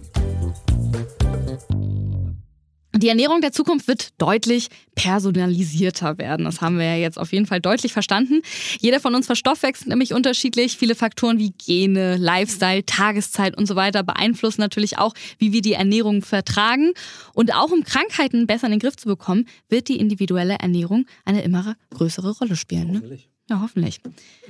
Die 2.97 3.09
Ernährung 3.09 3.41
der 3.41 3.53
Zukunft 3.53 3.89
wird 3.89 4.21
deutlich 4.21 4.69
personalisierter 4.95 6.19
werden. 6.19 6.45
Das 6.45 6.61
haben 6.61 6.79
wir 6.79 6.87
ja 6.87 6.97
jetzt 6.97 7.19
auf 7.19 7.33
jeden 7.33 7.47
Fall 7.47 7.61
deutlich 7.61 7.93
verstanden. 7.93 8.41
Jeder 8.81 9.01
von 9.01 9.15
uns 9.15 9.27
verstoffwechselt 9.27 9.89
nämlich 9.89 10.15
unterschiedlich. 10.15 10.77
Viele 10.77 10.95
Faktoren 10.95 11.39
wie 11.39 11.53
Gene, 11.53 12.17
Lifestyle, 12.17 12.85
Tageszeit 12.87 13.57
und 13.57 13.67
so 13.67 13.77
weiter 13.77 14.03
beeinflussen 14.03 14.61
natürlich 14.61 14.99
auch, 14.99 15.15
wie 15.39 15.53
wir 15.53 15.63
die 15.63 15.75
Ernährung 15.75 16.23
vertragen. 16.23 16.93
Und 17.35 17.55
auch 17.55 17.71
um 17.71 17.85
Krankheiten 17.85 18.47
besser 18.47 18.67
in 18.67 18.73
den 18.73 18.81
Griff 18.81 18.97
zu 18.97 19.07
bekommen, 19.09 19.47
wird 19.69 19.89
die 19.89 19.99
individuelle 19.99 20.55
Ernährung 20.55 21.07
eine 21.25 21.43
immer 21.43 21.77
größere 21.91 22.31
Rolle 22.39 22.57
spielen. 22.57 22.93
Ne? 22.93 23.19
Ja, 23.49 23.61
hoffentlich. 23.61 24.01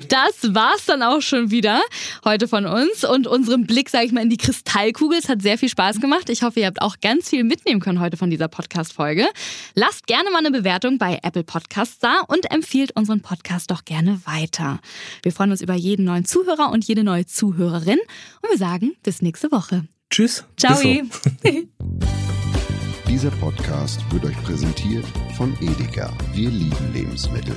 Das 0.09 0.55
war's 0.55 0.87
dann 0.87 1.03
auch 1.03 1.21
schon 1.21 1.51
wieder 1.51 1.83
heute 2.25 2.49
von 2.49 2.65
uns 2.65 3.05
und 3.05 3.27
unserem 3.27 3.67
Blick, 3.67 3.91
sage 3.91 4.07
ich 4.07 4.13
mal, 4.13 4.23
in 4.23 4.31
die 4.31 4.39
Kristallkugel. 4.39 5.19
Es 5.19 5.29
hat 5.29 5.43
sehr 5.43 5.59
viel 5.59 5.69
Spaß 5.69 6.01
gemacht. 6.01 6.31
Ich 6.31 6.43
hoffe, 6.43 6.61
ihr 6.61 6.67
habt 6.67 6.81
auch 6.81 6.97
ganz 7.03 7.29
viel 7.29 7.45
mitnehmen 7.45 7.81
können 7.81 8.01
heute 8.01 8.17
von 8.17 8.31
dieser 8.31 8.49
Podcast-Folge. 8.49 9.27
Lasst 9.75 10.07
gerne 10.07 10.31
mal 10.31 10.39
eine 10.39 10.51
Bewertung 10.51 10.97
bei 10.97 11.19
Apple 11.23 11.45
Podcasts 11.45 11.99
da 11.99 12.21
und 12.27 12.51
empfiehlt 12.51 12.93
unseren 12.97 13.21
Podcast 13.21 13.71
doch 13.71 13.85
gerne 13.85 14.19
weiter. 14.25 14.81
Wir 15.23 15.33
freuen 15.33 15.51
uns 15.51 15.61
über 15.61 15.75
jeden 15.75 16.07
neuen 16.07 16.25
Zuhörer 16.25 16.71
und 16.71 16.85
jede 16.87 17.05
neue 17.05 17.27
Zuhörerin 17.27 17.99
und 18.41 18.51
wir 18.51 18.59
sagen 18.59 18.97
bis 19.03 19.21
nächste 19.21 19.53
Woche. 19.53 19.85
Tschüss. 20.09 20.45
Ciao. 20.57 20.79
Dieser 23.09 23.31
Podcast 23.33 24.01
wird 24.11 24.25
euch 24.25 24.43
präsentiert 24.43 25.05
von 25.37 25.55
Edeka. 25.61 26.13
Wir 26.33 26.49
lieben 26.49 26.93
Lebensmittel. 26.95 27.57